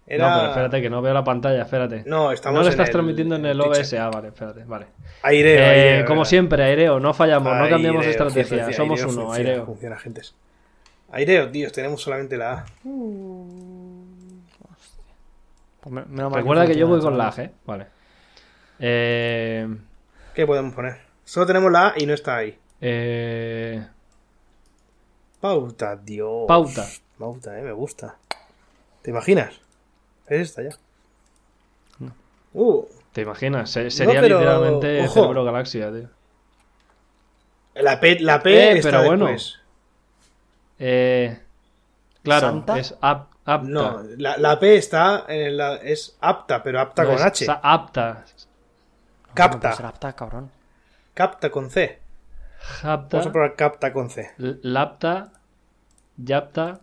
[0.07, 0.29] Era...
[0.29, 2.03] No, pero espérate, que no veo la pantalla, espérate.
[2.07, 3.61] No, estamos No lo en estás el- transmitiendo en el.
[3.61, 3.95] OBS.
[3.95, 4.87] Ah, vale, espérate, vale.
[5.23, 6.31] Aireo, Eh, aireo, como ¿verdad?
[6.31, 9.67] siempre, aireo, no fallamos, no cambiamos Aireo, estrategia, somos aireo uno, funciona, aireo.
[9.67, 10.35] Funciona, gentes.
[11.13, 12.65] Aireo, tío, tenemos solamente la A.
[15.81, 17.51] Pues me- mal Recuerda que yo voy con la ¿sabes?
[17.51, 17.87] G, vale.
[18.79, 19.69] Eh,
[20.35, 20.97] ¿Qué podemos poner?
[21.25, 22.59] Solo tenemos la A y no está ahí.
[22.81, 23.87] eh,
[25.41, 26.45] Pauta, Dios.
[26.47, 26.85] pauta.
[27.21, 28.17] Pauta, eh, me gusta.
[29.03, 29.55] ¿Te imaginas?
[30.27, 30.71] Es esta ya.
[32.55, 33.71] Uh, ¿Te imaginas?
[33.71, 35.15] Se- sería pero, literalmente ojo.
[35.21, 36.09] Cerebro Galaxia, tío.
[37.75, 39.27] la P, la P Eh, está pero bueno.
[39.27, 39.61] después.
[40.81, 41.39] Eh,
[42.25, 42.79] claro, ¿Santa?
[42.79, 43.69] es ap- apta.
[43.69, 47.47] No, la, la P está en la, es apta, pero apta No, con es H.
[47.63, 48.25] apta.
[49.29, 49.61] No Capta.
[49.61, 50.51] puede ser apta, cabrón.
[51.15, 51.99] Capta con C.
[52.59, 53.17] Japta.
[53.19, 54.31] Vamos a probar capta con C.
[54.39, 55.33] Lapta.
[56.17, 56.81] Yapta.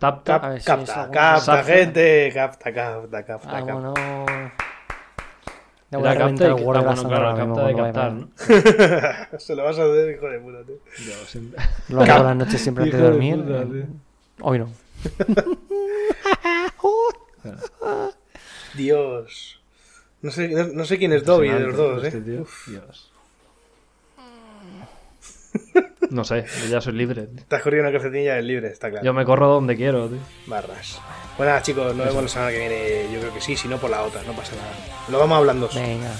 [0.00, 0.36] Capta.
[0.36, 1.64] A ver si es capta, algún- capta, Sapta.
[1.64, 2.30] gente.
[2.34, 3.72] Capta, capta, capta, Ah, capta.
[3.74, 3.94] bueno.
[5.90, 8.12] Le voy Era a capta el Word bueno, claro, capta de captar.
[8.12, 8.28] ¿no?
[9.38, 10.76] Se lo vas a hacer, hijo de puta, tío.
[11.04, 13.36] Yo siempre- Lo hago las noches siempre antes de dormir.
[13.42, 13.86] puta, eh.
[14.40, 14.68] Hoy no.
[18.74, 19.60] Dios.
[20.22, 22.22] No sé, no, no sé quién es Dobby de los dos, Este eh.
[22.22, 22.48] Dios.
[26.12, 27.28] No sé, yo ya soy libre.
[27.50, 29.04] has corrido una calcetinilla del libre, está claro.
[29.04, 30.18] Yo me corro donde quiero, tío.
[30.46, 31.00] Barras.
[31.36, 33.06] Pues nada, chicos, nos vemos la semana que viene.
[33.12, 34.72] Yo creo que sí, si no por la otra, no pasa nada.
[35.08, 35.68] Lo vamos hablando.
[35.74, 36.10] Venga.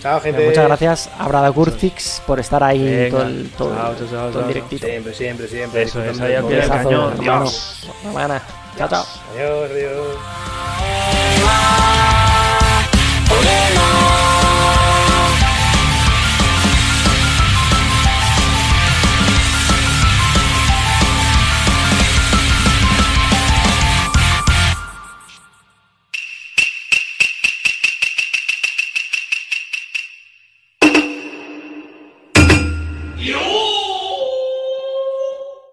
[0.00, 0.46] Chao, gente.
[0.46, 3.10] Muchas gracias a Brada Curtix por estar ahí Venga.
[3.10, 4.48] todo el, todo, Chao, chao, chao, todo el chao.
[4.48, 4.86] directito.
[4.86, 5.82] Siempre, siempre, siempre.
[5.82, 7.12] Eso es, ahí al pie del cañón.
[7.12, 7.40] hermano.
[7.42, 7.86] Dios.
[8.02, 8.42] Buena semana.
[8.78, 9.04] Chao, chao.
[9.36, 10.16] Adiós, adiós.